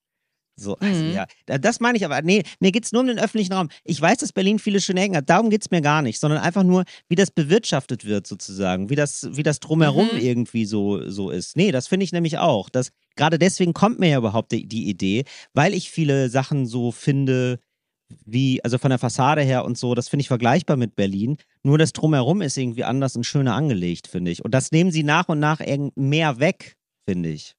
[0.60, 1.14] So, also Mhm.
[1.14, 2.22] ja, da- das meine ich aber.
[2.22, 3.70] Nee, mir geht es nur um den öffentlichen Raum.
[3.86, 5.30] Ich weiß, dass Berlin viele schöne Ecken hat.
[5.30, 8.89] Darum geht es mir gar nicht, sondern einfach nur, wie das bewirtschaftet wird, sozusagen.
[8.89, 10.20] Wie das, wie das drumherum Mhm.
[10.20, 11.55] irgendwie so, so ist.
[11.55, 12.70] Nee, das finde ich nämlich auch.
[12.70, 16.91] Das, gerade deswegen kommt mir ja überhaupt die, die Idee, weil ich viele Sachen so
[16.91, 17.60] finde,
[18.26, 21.38] wie, also von der Fassade her und so, das finde ich vergleichbar mit Berlin.
[21.64, 24.43] Nur das drumherum ist irgendwie anders und schöner angelegt, finde ich.
[24.43, 26.76] Und das nehmen sie nach und nach irgend- mehr weg,
[27.07, 27.53] finde ich.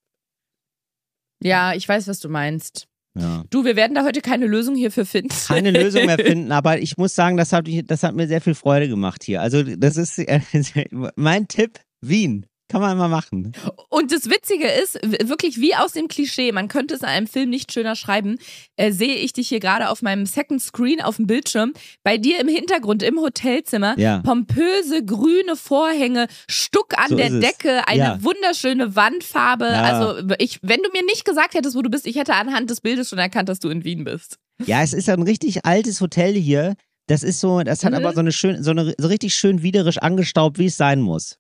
[1.43, 2.87] Ja, ich weiß, was du meinst.
[3.19, 3.43] Ja.
[3.51, 5.35] Du, wir werden da heute keine Lösung hierfür finden.
[5.49, 8.55] keine Lösung mehr finden, aber ich muss sagen, das hat, das hat mir sehr viel
[8.55, 9.41] Freude gemacht hier.
[9.41, 10.41] Also das ist äh,
[11.17, 12.47] mein Tipp, Wien.
[12.71, 13.53] Kann man immer machen.
[13.89, 14.95] Und das Witzige ist,
[15.29, 18.39] wirklich wie aus dem Klischee, man könnte es in einem Film nicht schöner schreiben,
[18.77, 21.73] äh, sehe ich dich hier gerade auf meinem Second Screen auf dem Bildschirm,
[22.05, 24.19] bei dir im Hintergrund im Hotelzimmer, Ja.
[24.19, 27.31] pompöse grüne Vorhänge, Stuck an So der.
[27.41, 28.19] Decke, eine Ja.
[28.23, 29.65] wunderschöne Wandfarbe.
[29.67, 29.83] Ja.
[29.83, 32.81] Also ich, wenn du mir nicht gesagt hättest, wo du bist, ich hätte anhand des
[32.81, 34.39] Bildes schon erkannt, dass du in Wien bist.
[34.65, 36.75] Ja, es ist ein richtig altes Hotel hier.
[37.09, 37.99] Das ist so, das hat Mhm.
[37.99, 41.37] aber so eine schön, so eine so richtig schön wienerisch angestaubt, wie es sein muss.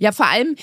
[0.00, 0.56] Ja, vor allem,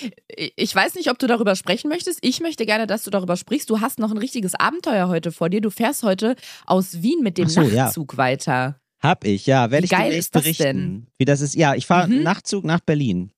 [0.56, 2.20] ich weiß nicht, ob du darüber sprechen möchtest.
[2.22, 3.70] Ich möchte gerne, dass du darüber sprichst.
[3.70, 5.62] Du hast noch ein richtiges Abenteuer heute vor dir.
[5.62, 7.86] Du fährst heute aus Wien mit dem so, ja.
[7.86, 8.80] Nachtzug weiter.
[9.02, 9.72] Hab ich, ja.
[9.72, 10.64] Werde Wie ich geil demnächst ist das berichten.
[10.64, 11.08] denn?
[11.18, 11.56] Wie das ist.
[11.56, 12.24] Ja, ich fahre Mhm.
[12.24, 13.32] Nachtzug nach Berlin.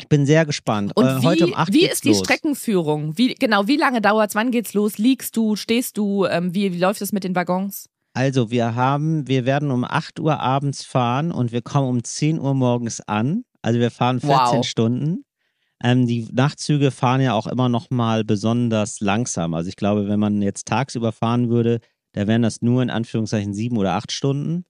[0.00, 0.92] Ich bin sehr gespannt.
[0.96, 2.18] Und äh, wie, heute um 8 wie ist die los.
[2.18, 3.16] Streckenführung?
[3.16, 4.34] Wie, genau, wie lange dauert's?
[4.34, 4.98] Wann geht's los?
[4.98, 5.54] Liegst du?
[5.56, 6.24] Stehst du?
[6.26, 7.88] Ähm, wie, wie läuft es mit den Waggons?
[8.14, 12.38] Also, wir haben, wir werden um 8 Uhr abends fahren und wir kommen um 10
[12.40, 13.44] Uhr morgens an.
[13.62, 14.64] Also, wir fahren 14 Wow.
[14.66, 15.24] Stunden.
[15.82, 19.54] Ähm, die Nachtzüge fahren ja auch immer noch mal besonders langsam.
[19.54, 21.80] Also, ich glaube, wenn man jetzt tagsüber fahren würde,
[22.12, 24.64] da wären das nur in Anführungszeichen sieben oder acht Stunden.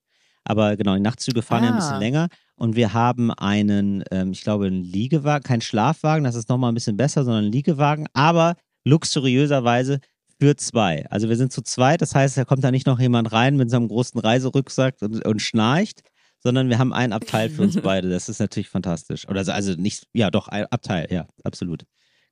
[0.45, 1.99] Aber genau, die Nachtzüge fahren ja ein bisschen Ah.
[1.99, 2.29] länger.
[2.57, 6.75] Und wir haben einen, ähm, ich glaube, einen Liegewagen, kein Schlafwagen, das ist nochmal ein
[6.75, 10.01] bisschen besser, sondern einen Liegewagen, aber luxuriöserweise
[10.41, 11.07] für zwei.
[11.11, 13.71] Also wir sind zu zweit, das heißt, da kommt da nicht noch jemand rein mit
[13.71, 16.01] so einem großen Reiserucksack und, und schnarcht,
[16.43, 18.11] sondern wir haben ein Abteil für uns beide.
[18.11, 19.29] Das ist natürlich fantastisch.
[19.29, 21.85] Oder so, also nicht, ja doch, ein Abteil, ja, absolut.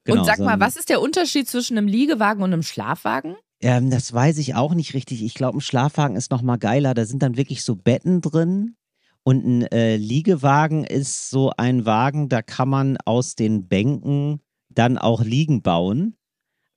[0.04, 3.36] Genau, und sag mal, was ist der Unterschied zwischen einem Liegewagen und einem Schlafwagen?
[3.60, 5.22] ähm, das weiß ich auch nicht richtig.
[5.22, 6.94] Ich glaube, ein Schlafwagen ist noch mal geiler.
[6.94, 8.76] Da sind dann wirklich so Betten drin.
[9.22, 14.40] Und ein äh, Liegewagen ist so ein Wagen, da kann man aus den Bänken
[14.70, 16.16] dann auch Liegen bauen.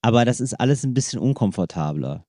[0.01, 2.25] Aber das ist alles ein bisschen unkomfortabler.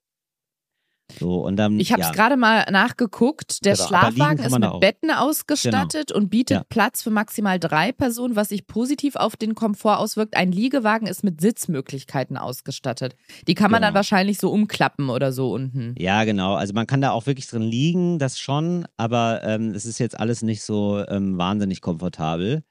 [1.19, 2.13] So, und dann, Ich habe es ja.
[2.15, 3.65] gerade mal nachgeguckt.
[3.65, 4.81] Der Genau, Schlafwagen ist mit.
[4.81, 6.65] Betten ausgestattet und bietet Ja.
[6.69, 10.37] Platz für maximal drei Personen, was sich positiv auf den Komfort auswirkt.
[10.37, 13.15] Ein Liegewagen ist mit Sitzmöglichkeiten ausgestattet.
[13.47, 13.97] Die kann man dann Genau.
[13.99, 15.95] wahrscheinlich so umklappen oder so unten.
[15.99, 16.55] Ja, genau.
[16.55, 20.19] Also man kann da auch wirklich drin liegen, das schon, aber ähm, es ist jetzt
[20.19, 22.63] alles nicht so ähm, wahnsinnig komfortabel.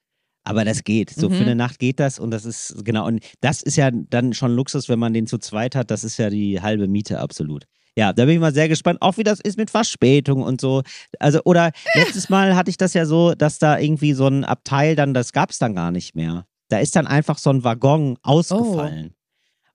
[0.46, 1.10] Aber das geht.
[1.10, 1.34] So Mhm.
[1.36, 4.52] für eine Nacht geht das und das ist, genau, und das ist ja dann schon
[4.54, 5.90] Luxus, wenn man den zu zweit hat.
[5.90, 7.64] Das ist ja die halbe Miete, absolut.
[7.96, 10.82] Ja, da bin ich mal sehr gespannt, auch wie das ist mit Verspätung und so.
[11.20, 14.96] Also, oder letztes Mal hatte ich das ja so, dass da irgendwie so ein Abteil
[14.96, 16.46] dann, das gab es dann gar nicht mehr.
[16.70, 19.14] Da ist dann einfach so ein Waggon ausgefallen.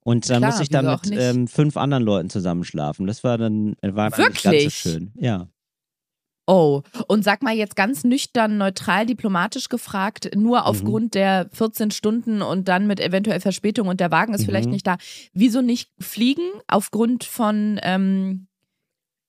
[0.01, 3.07] Und dann Klar, muss ich dann mit ähm, fünf anderen Leuten zusammenschlafen.
[3.07, 4.75] Das war dann, war nicht ganz so Wirklich?
[4.75, 5.13] schön.
[5.17, 5.49] Ja.
[6.51, 10.65] Oh, und sag mal jetzt ganz nüchtern, neutral, diplomatisch gefragt, nur Mhm.
[10.65, 14.73] aufgrund der 14 Stunden und dann mit eventuell Verspätung und der Wagen ist vielleicht Mhm.
[14.73, 14.97] nicht da.
[15.35, 16.41] Wieso nicht fliegen?
[16.67, 18.47] Aufgrund von, ähm,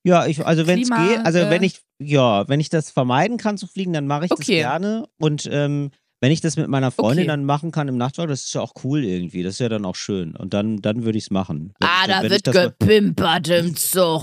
[0.06, 3.36] Ja, ich, also wenn es geht, also äh, wenn ich, ja, wenn ich das vermeiden
[3.36, 4.62] kann zu fliegen, dann mache ich das Okay.
[4.62, 5.06] gerne.
[5.20, 5.92] Und ähm,
[6.22, 7.28] wenn ich das mit meiner Freundin Okay.
[7.28, 9.44] dann machen kann im Nachtwagen, das ist ja auch cool irgendwie.
[9.44, 10.38] Das ist ja dann auch schön.
[10.38, 11.74] Und dann, dann würde ich es machen.
[11.80, 14.22] Wenn ah, ich, da wird das gepimpert im Zug.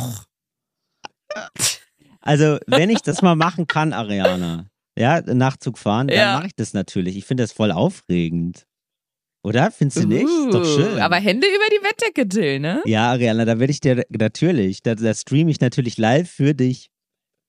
[2.26, 4.66] Also, wenn ich das mal machen kann, Ariana,
[4.98, 6.32] ja, Nachtzug fahren, dann Ja.
[6.34, 7.16] mache ich das natürlich.
[7.16, 8.66] Ich finde das voll aufregend.
[9.44, 9.70] Oder?
[9.70, 10.24] Findest du nicht?
[10.24, 10.98] Ist doch Uh, schön.
[10.98, 12.82] Aber Hände über die Bettdecke, Till, ne?
[12.84, 16.90] ja, Ariana, da werde ich dir natürlich, da, da streame ich natürlich live für dich.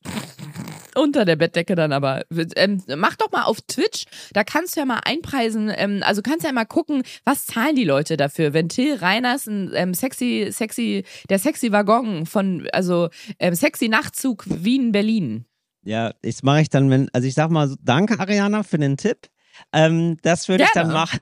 [0.97, 2.25] Unter der Bettdecke dann aber.
[2.55, 6.45] Ähm, mach doch mal auf Twitch, da kannst du ja mal einpreisen, ähm, also kannst
[6.45, 11.03] ja mal gucken, was zahlen die Leute dafür, wenn Till Reiners ein ähm, sexy, sexy,
[11.29, 15.45] der sexy Waggon von, also ähm, sexy Nachtzug Wien-Berlin.
[15.83, 18.97] Ja, das mache ich dann, wenn, also ich sag mal, so, danke Ariana für den
[18.97, 19.29] Tipp.
[19.71, 21.19] Ähm, das würde ich dann machen.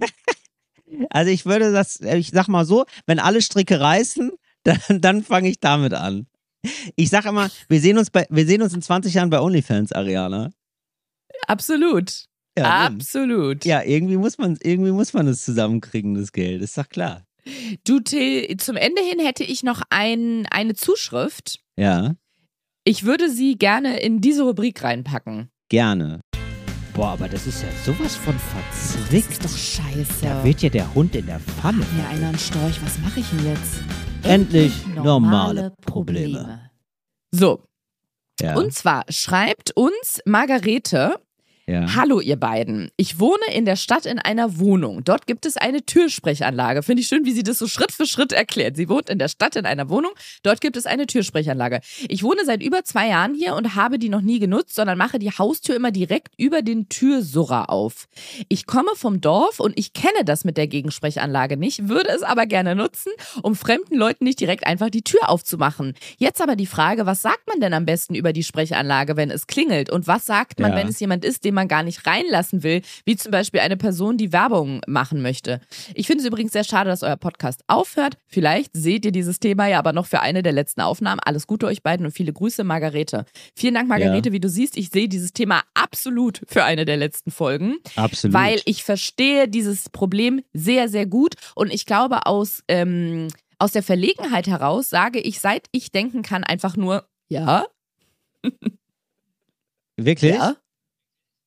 [1.10, 4.32] also ich würde das, ich sag mal so, wenn alle Stricke reißen,
[4.64, 6.26] dann, dann fange ich damit an.
[6.96, 9.92] Ich sag immer, wir sehen uns bei, wir sehen uns in 20 Jahren bei OnlyFans,
[9.92, 10.50] Ariana.
[11.46, 12.26] Absolut.
[12.56, 12.86] Ja.
[12.86, 13.64] Absolut.
[13.64, 17.24] ja irgendwie muss man, irgendwie muss man es zusammenkriegen, das Geld, ist doch klar.
[17.84, 21.60] Du, Till, zum Ende hin hätte ich noch ein, eine Zuschrift.
[21.76, 22.14] Ja,
[22.84, 25.50] Ich würde sie gerne in diese Rubrik reinpacken.
[25.68, 26.20] gerne.
[26.94, 29.42] Boah, aber das ist ja sowas von verzwickt.
[29.48, 30.26] scheiße.
[30.26, 31.78] Da wird ja der Hund in der Pfanne.
[31.96, 32.84] mir einer einen Storch.
[32.84, 33.80] Was mache ich denn jetzt?
[34.24, 36.70] Endlich normale Probleme.
[37.32, 37.64] So,
[38.40, 41.16] Ja, und zwar schreibt uns Margarete,
[41.66, 41.94] ja.
[41.94, 42.90] Hallo ihr beiden.
[42.96, 45.04] Ich wohne in der Stadt in einer Wohnung.
[45.04, 46.82] Dort gibt es eine Türsprechanlage.
[46.82, 48.76] Finde ich schön, wie sie das so Schritt für Schritt erklärt.
[48.76, 50.10] Sie wohnt in der Stadt in einer Wohnung.
[50.42, 51.80] Dort gibt es eine Türsprechanlage.
[52.08, 55.20] Ich wohne seit über zwei Jahren hier und habe die noch nie genutzt, sondern mache
[55.20, 58.08] die Haustür immer direkt über den Türsurrer auf.
[58.48, 62.46] Ich komme vom Dorf und ich kenne das mit der Gegensprechanlage nicht, würde es aber
[62.46, 65.94] gerne nutzen, um fremden Leuten nicht direkt einfach die Tür aufzumachen.
[66.18, 69.46] Jetzt aber die Frage, was sagt man denn am besten über die Sprechanlage, wenn es
[69.46, 69.90] klingelt?
[69.90, 70.78] Und was sagt man, Ja.
[70.78, 73.76] wenn es jemand ist, dem den man gar nicht reinlassen will, wie zum Beispiel eine
[73.76, 75.60] Person, die Werbung machen möchte.
[75.94, 78.16] Ich finde es übrigens sehr schade, dass euer Podcast aufhört.
[78.26, 81.20] Vielleicht seht ihr dieses Thema ja aber noch für eine der letzten Aufnahmen.
[81.22, 83.26] Alles Gute euch beiden und viele Grüße, Margarete.
[83.54, 84.30] Vielen Dank, Margarete.
[84.30, 84.32] Ja.
[84.32, 87.76] Wie du siehst, ich sehe dieses Thema absolut für eine der letzten Folgen.
[87.96, 88.34] Absolut.
[88.34, 93.28] Weil ich verstehe dieses Problem sehr, sehr gut und ich glaube, aus, ähm,
[93.58, 97.66] aus der Verlegenheit heraus sage ich, seit ich denken kann, einfach nur, ja,
[99.96, 100.34] Wirklich?
[100.34, 100.56] ja.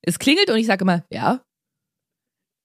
[0.05, 1.41] Es klingelt und ich sage immer, ja,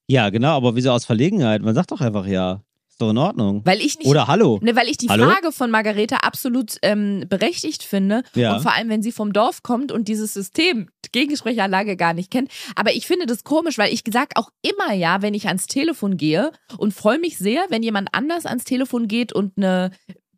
[0.09, 1.63] Ja, genau, aber wieso aus Verlegenheit?
[1.63, 2.63] Man sagt doch einfach ja.
[2.89, 3.63] Ist doch in Ordnung.
[3.65, 4.09] weil ich nicht.
[4.09, 4.59] Oder Hallo.
[4.61, 5.25] Ne, weil ich die Hallo?
[5.31, 8.25] Frage von Margarete absolut ähm, berechtigt finde.
[8.35, 8.57] Ja.
[8.57, 12.51] Und vor allem, wenn sie vom Dorf kommt und dieses System, Gegensprechanlage gar nicht kennt.
[12.75, 16.17] Aber ich finde das komisch, weil ich sag auch immer ja, wenn ich ans Telefon
[16.17, 19.93] gehe und freue mich sehr, wenn jemand anders ans Telefon geht und eine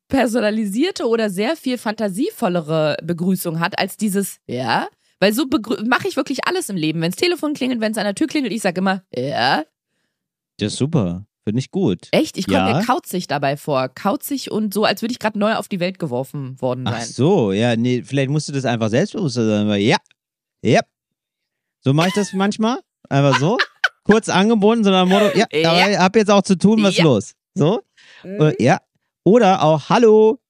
[0.09, 4.89] personalisierte oder sehr viel fantasievollere Begrüßung hat als dieses Ja.
[5.23, 5.47] Weil so
[5.87, 7.01] mache ich wirklich alles im Leben.
[7.01, 9.63] Wenns Telefon klingelt, wenn es an der Tür klingelt, ich sage immer Ja.
[10.59, 11.25] Das ist super.
[11.45, 12.09] Finde ich gut.
[12.11, 12.37] Echt?
[12.39, 12.79] Ich komme Ja.
[12.81, 13.89] mir kauzig dabei vor.
[13.89, 16.95] Kauzig und so, als würde ich gerade neu auf die Welt geworfen worden sein.
[16.99, 19.69] Ach so, ja, nee, vielleicht musst du das einfach selbstbewusster sein.
[19.69, 19.99] weil Ja,
[20.65, 20.81] ja.
[21.83, 22.81] So mache ich das manchmal.
[23.09, 23.59] Einfach so.
[24.03, 25.71] Kurz angebunden, sondern Motto, ja, Ja.
[25.71, 27.05] aber ich hab jetzt auch zu tun, was Ja.
[27.05, 27.35] los.
[27.55, 27.81] So?
[28.25, 28.41] Mhm.
[28.41, 28.81] Äh, ja.
[29.23, 30.41] Oder auch Hallo.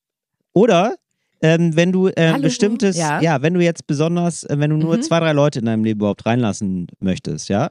[0.54, 0.96] Oder
[1.42, 3.20] ähm, wenn du äh, bestimmtes, ja.
[3.20, 3.42] ja.
[3.42, 5.02] wenn du jetzt besonders, äh, wenn du nur Mhm.
[5.02, 7.70] zwei, drei Leute in deinem Leben überhaupt reinlassen möchtest, ja,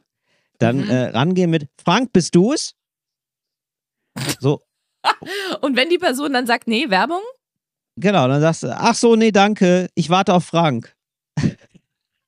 [0.59, 0.89] dann Mhm.
[0.89, 2.73] äh, rangehen mit Frank, bist du's?
[4.39, 4.61] So,
[5.61, 7.21] Und wenn die Person dann sagt, nee, Werbung,
[7.95, 10.95] genau, dann sagst du, ach so, nee, danke, ich warte auf Frank.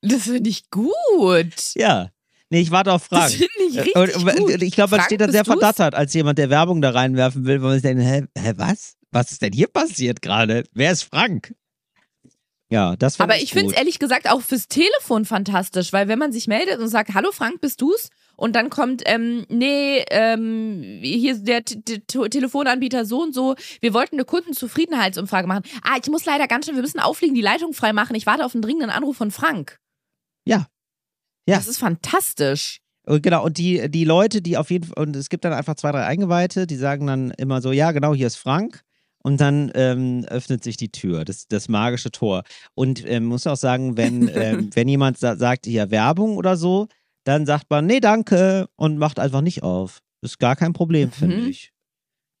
[0.02, 1.74] das finde ich gut.
[1.76, 2.10] Ja.
[2.50, 3.32] Nee, ich warte auf Das Frank.
[3.32, 4.62] finde ich richtig Und- und- gut.
[4.62, 7.44] Ich glaube, man Frank, steht dann bist sehr verdattert als jemand, der Werbung da reinwerfen
[7.46, 8.96] will, weil man sich denkt, hä, hä was?
[9.14, 10.64] Was ist denn hier passiert gerade?
[10.72, 11.54] Wer ist Frank?
[12.68, 16.18] Ja, das fand Aber ich finde es ehrlich gesagt auch fürs Telefon fantastisch, weil wenn
[16.18, 18.08] man sich meldet und sagt, hallo Frank, bist du's?
[18.36, 23.94] Und dann kommt, ähm, nee, ähm, hier ist der T Telefonanbieter so und so, wir
[23.94, 25.62] wollten eine Kundenzufriedenheitsumfrage machen.
[25.84, 28.16] Ah, ich muss leider ganz schnell, wir müssen auflegen, die Leitung freimachen.
[28.16, 29.78] Ich warte auf einen dringenden Anruf von Frank.
[30.44, 30.66] Ja.
[31.46, 31.56] Ja.
[31.56, 32.80] Das ist fantastisch.
[33.06, 35.76] Und genau, und die, die Leute, die auf jeden Fall, und es gibt dann einfach
[35.76, 38.83] zwei, drei Eingeweihte, die sagen dann immer so, ja, genau, hier ist Frank.
[39.26, 42.42] Und dann ähm, öffnet sich die Tür, das, das magische Tor.
[42.74, 46.88] Und ähm, muss auch sagen, wenn, ähm, wenn jemand sa sagt, hier Werbung oder so,
[47.24, 50.00] dann sagt man, nee, danke, und macht einfach nicht auf.
[50.20, 51.46] Das ist gar kein Problem, finde Mhm.
[51.48, 51.72] ich.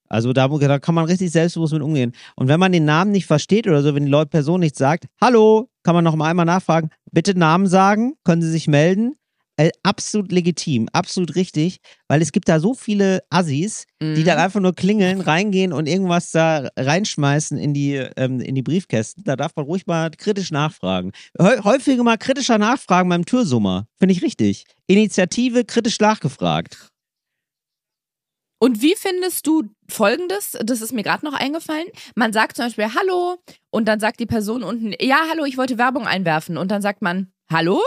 [0.08, 2.12] Also da, da kann man richtig selbstbewusst mit umgehen.
[2.36, 5.06] Und wenn man den Namen nicht versteht oder so, wenn die Leute Person nicht sagt,
[5.20, 9.16] hallo, kann man noch mal einmal nachfragen, bitte Namen sagen, können Sie sich melden?
[9.56, 11.78] Äh, absolut legitim, absolut richtig,
[12.08, 14.24] weil es gibt da so viele Assis, die Mhm.
[14.24, 19.22] dann einfach nur klingeln, reingehen und irgendwas da reinschmeißen in die, ähm, in die Briefkästen.
[19.22, 21.12] Da darf man ruhig mal kritisch nachfragen.
[21.38, 23.86] Hä- Häufiger mal kritischer nachfragen beim Türsummer.
[23.96, 24.64] Finde ich richtig.
[24.88, 26.88] Initiative kritisch nachgefragt.
[28.60, 30.56] Und wie findest du folgendes?
[30.64, 31.86] Das ist mir gerade noch eingefallen.
[32.16, 33.36] Man sagt zum Beispiel Hallo
[33.70, 36.56] und dann sagt die Person unten, ja, hallo, ich wollte Werbung einwerfen.
[36.56, 37.80] Und dann sagt man Hallo?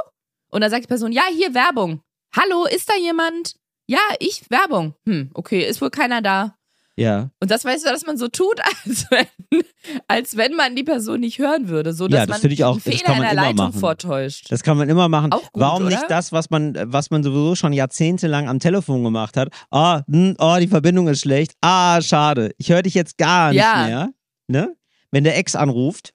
[0.50, 2.02] Und dann sagt die Person, ja, hier Werbung.
[2.36, 3.56] Hallo, ist da jemand?
[3.88, 4.96] Ja, ich Werbung.
[5.06, 6.56] Hm, okay, ist wohl keiner da.
[7.00, 7.30] Ja.
[7.40, 9.64] Und das weißt du, dass man so tut, als wenn,
[10.08, 12.80] als wenn man die Person nicht hören würde, so dass Ja, das man ich auch-
[12.80, 13.80] Fehler kann in man der immer Leitung machen.
[13.80, 14.52] vortäuscht.
[14.52, 15.32] Das kann man immer machen.
[15.32, 15.96] Auch gut, Warum oder?
[15.96, 19.50] nicht das, was man, was man sowieso schon jahrzehntelang am Telefon gemacht hat?
[19.70, 21.54] Ah, hm, oh, die Verbindung ist schlecht.
[21.62, 22.52] Ah, schade.
[22.58, 23.86] Ich höre dich jetzt gar nicht Ja.
[23.86, 24.10] mehr.
[24.48, 24.76] Ne?
[25.12, 26.14] Wenn der Ex anruft,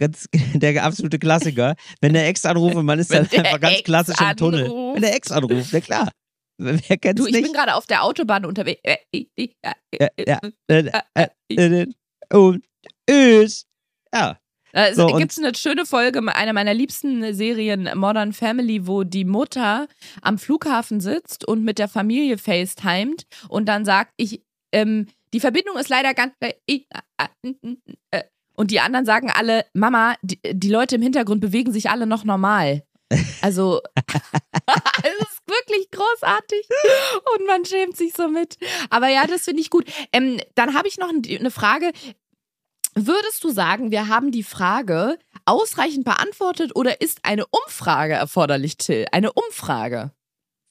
[0.00, 3.84] ganz, der absolute Klassiker, wenn der Ex anruft und man ist dann einfach ganz Ex
[3.84, 4.64] klassisch im Tunnel.
[4.64, 4.94] anruft.
[4.96, 6.10] Wenn der Ex anruft, na klar.
[6.58, 7.44] Wer kennt's Du, ich nicht?
[7.44, 8.80] bin gerade auf der Autobahn unterwegs.
[8.82, 12.64] Äh, äh, äh, ja, äh, äh, äh, äh, äh, äh, und
[13.06, 13.66] ist.
[14.14, 14.38] Ja.
[14.72, 19.88] Es So, gibt eine schöne Folge, einer meiner liebsten Serien, Modern Family, wo die Mutter
[20.22, 24.42] am Flughafen sitzt und mit der Familie FaceTimet und dann sagt, ich,
[24.72, 26.34] ähm, die Verbindung ist leider ganz.
[26.40, 26.80] äh, äh,
[27.18, 27.76] äh,
[28.12, 28.22] äh.
[28.60, 32.24] Und die anderen sagen alle, Mama, die, die Leute im Hintergrund bewegen sich alle noch
[32.24, 32.82] normal.
[33.40, 36.68] Also, es ist wirklich großartig
[37.38, 38.58] und man schämt sich so mit.
[38.90, 39.90] Aber ja, das finde ich gut.
[40.12, 41.90] Ähm, dann habe ich noch ein- eine Frage.
[42.94, 49.06] Würdest du sagen, wir haben die Frage ausreichend beantwortet oder ist eine Umfrage erforderlich, Till?
[49.10, 50.12] Eine Umfrage?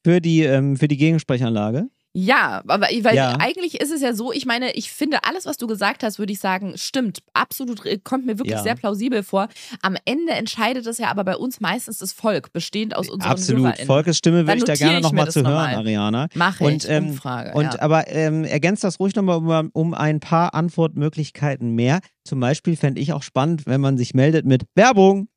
[0.05, 1.87] Für die, ähm, für die Gegensprechanlage.
[2.25, 3.37] Ja, aber weil Ja.
[3.39, 6.33] eigentlich ist es ja so, ich meine, ich finde alles, was du gesagt hast, würde
[6.33, 7.19] ich sagen, stimmt.
[7.33, 8.63] Absolut, äh, kommt mir wirklich Ja.
[8.63, 9.47] sehr plausibel vor.
[9.81, 13.63] Am Ende entscheidet es ja aber bei uns meistens das Volk, bestehend aus unseren Absolut.
[13.63, 13.87] HörerInnen.
[13.87, 15.75] Volkes Stimme würde ich da gerne nochmal zu hören, nochmal.
[15.75, 16.27] Ariana.
[16.35, 17.53] Mache Und, ich, ähm, Umfrage.
[17.53, 17.81] Und ja.
[17.81, 21.99] aber ähm, ergänzt das ruhig nochmal um, um ein paar Antwortmöglichkeiten mehr.
[22.23, 25.27] Zum Beispiel fände ich auch spannend, wenn man sich meldet mit Werbung.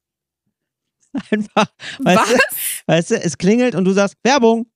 [1.30, 1.66] Einfach.
[2.01, 2.28] weißt Was?
[2.28, 2.39] du,
[2.87, 4.66] Weißt du, es klingelt und du sagst Werbung.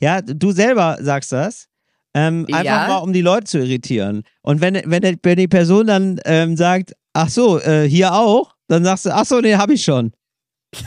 [0.00, 1.66] Ja, du selber sagst das.
[2.14, 2.56] Ähm, Ja.
[2.58, 4.24] Einfach mal, um die Leute zu irritieren.
[4.42, 8.84] Und wenn, wenn, wenn die Person dann ähm, sagt, ach so, äh, hier auch, dann
[8.84, 10.12] sagst du, ach so, nee, hab ich schon.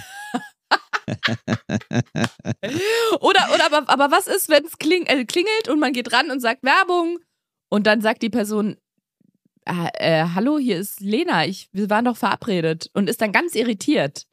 [3.19, 6.31] Oder, oder aber, aber was ist, wenn es kling, äh, klingelt und man geht ran
[6.31, 7.19] und sagt Werbung
[7.69, 8.77] und dann sagt die Person,
[9.65, 9.89] äh,
[10.21, 14.25] äh, hallo, hier ist Lena, ich, wir waren doch verabredet und ist dann ganz irritiert.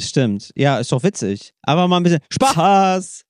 [0.00, 0.52] Stimmt.
[0.56, 1.52] Ja, ist doch witzig.
[1.62, 3.24] Aber mal ein bisschen Spaß.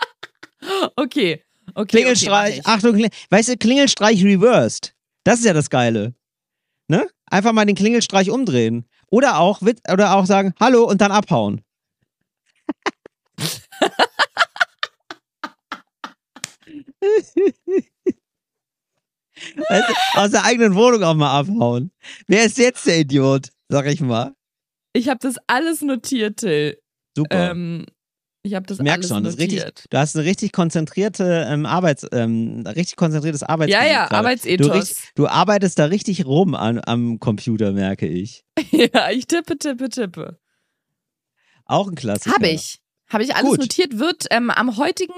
[0.96, 1.42] Okay.
[1.74, 2.60] okay Klingelstreich.
[2.60, 4.94] Okay, Achtung, Klingel weißt du, Klingelstreich reversed.
[5.24, 6.14] Das ist ja das Geile.
[6.88, 7.08] Ne?
[7.26, 8.86] Einfach mal den Klingelstreich umdrehen.
[9.10, 11.62] Oder auch, oder auch sagen, hallo und dann abhauen.
[19.68, 21.90] weißt du, aus der eigenen Wohnung auch mal abhauen.
[22.26, 23.48] Wer ist jetzt der Idiot?
[23.68, 24.34] Sag ich mal.
[24.92, 26.78] ich habe das alles notiert, Till.
[27.16, 27.50] Super.
[27.50, 27.86] Ähm,
[28.44, 29.84] ich habe das merk alles schon, das richtig, notiert.
[29.90, 34.08] du hast eine richtig konzentrierte ähm, Arbeits, ähm, richtig konzentriertes ja, Arbeitsgebiet ja.
[34.08, 34.70] Du, Arbeitsethos.
[34.74, 38.44] richt- du arbeitest da richtig rum an, am Computer, merke ich.
[38.70, 40.38] ja, ich tippe, tippe, tippe.
[41.64, 42.34] Auch ein Klassiker.
[42.34, 42.78] Habe ich.
[43.08, 43.60] Habe ich alles Gut.
[43.60, 45.12] notiert, wird ähm, am heutigen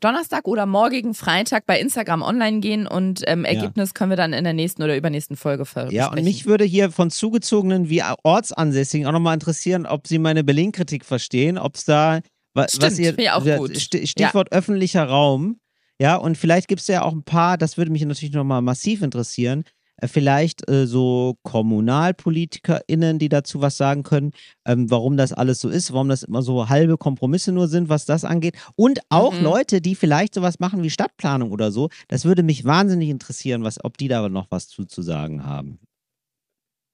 [0.00, 4.42] Donnerstag oder morgigen Freitag bei Instagram online gehen und ähm, Ergebnis können wir dann in
[4.42, 9.06] der nächsten oder übernächsten Folge ver Ja, und mich würde hier von Zugezogenen wie Ortsansässigen
[9.06, 12.18] auch nochmal interessieren, ob sie meine Berlin-Kritik verstehen, ob es da,
[12.56, 13.72] was Stimmt, ihr, finde ich auch gut.
[13.76, 15.60] Sti- Stichwort öffentlicher Raum.
[16.00, 19.00] Ja, und vielleicht gibt es ja auch ein paar, das würde mich natürlich nochmal massiv
[19.02, 19.64] interessieren,
[19.96, 24.32] äh, vielleicht äh, so KommunalpolitikerInnen, die dazu was sagen können,
[24.66, 28.04] ähm, warum das alles so ist, warum das immer so halbe Kompromisse nur sind, was
[28.04, 28.56] das angeht.
[28.76, 29.42] Und auch Mhm.
[29.44, 31.88] Leute, die vielleicht sowas machen wie Stadtplanung oder so.
[32.08, 35.78] Das würde mich wahnsinnig interessieren, was, ob die da noch was zu, zu sagen haben.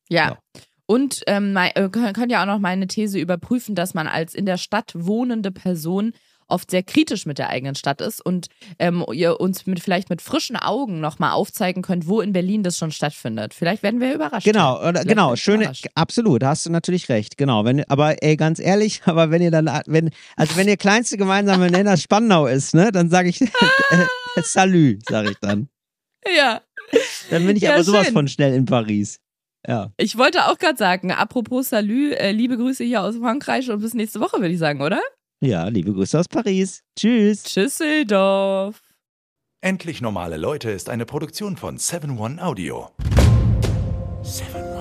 [0.08, 0.28] Ja.
[0.28, 0.38] Ja.
[0.93, 4.59] Und ähm, äh, können ja auch noch meine These überprüfen, dass man als in der
[4.59, 6.12] Stadt wohnende Person
[6.49, 10.20] oft sehr kritisch mit der eigenen Stadt ist und ähm, ihr uns mit, vielleicht mit
[10.20, 13.55] frischen Augen nochmal aufzeigen könnt, wo in Berlin das schon stattfindet.
[13.55, 14.45] Vielleicht werden wir überrascht.
[14.45, 15.86] Genau, oder, genau, schöne, überrascht.
[15.95, 17.64] absolut, hast du natürlich recht, genau.
[17.64, 21.70] Wenn, aber ey, ganz ehrlich, aber wenn ihr dann, wenn, also wenn ihr kleinste gemeinsame
[21.70, 23.47] Nenner Spandau ist, ne, dann sage ich, äh,
[24.43, 25.70] Salü, sage ich dann.
[26.36, 26.61] Ja.
[27.30, 28.12] Dann bin ich Ja, aber sowas schön.
[28.12, 29.21] von schnell in Paris.
[29.66, 29.92] Ja.
[29.96, 33.94] Ich wollte auch gerade sagen, apropos Salü, äh, liebe Grüße hier aus Frankreich und bis
[33.94, 35.00] nächste Woche, würde ich sagen, oder?
[35.40, 36.82] Ja, liebe Grüße aus Paris.
[36.98, 37.44] Tschüss.
[37.44, 38.80] Tschüsseldorf.
[39.60, 42.90] Endlich normale Leute ist eine Produktion von 7-One Audio.
[44.22, 44.71] 7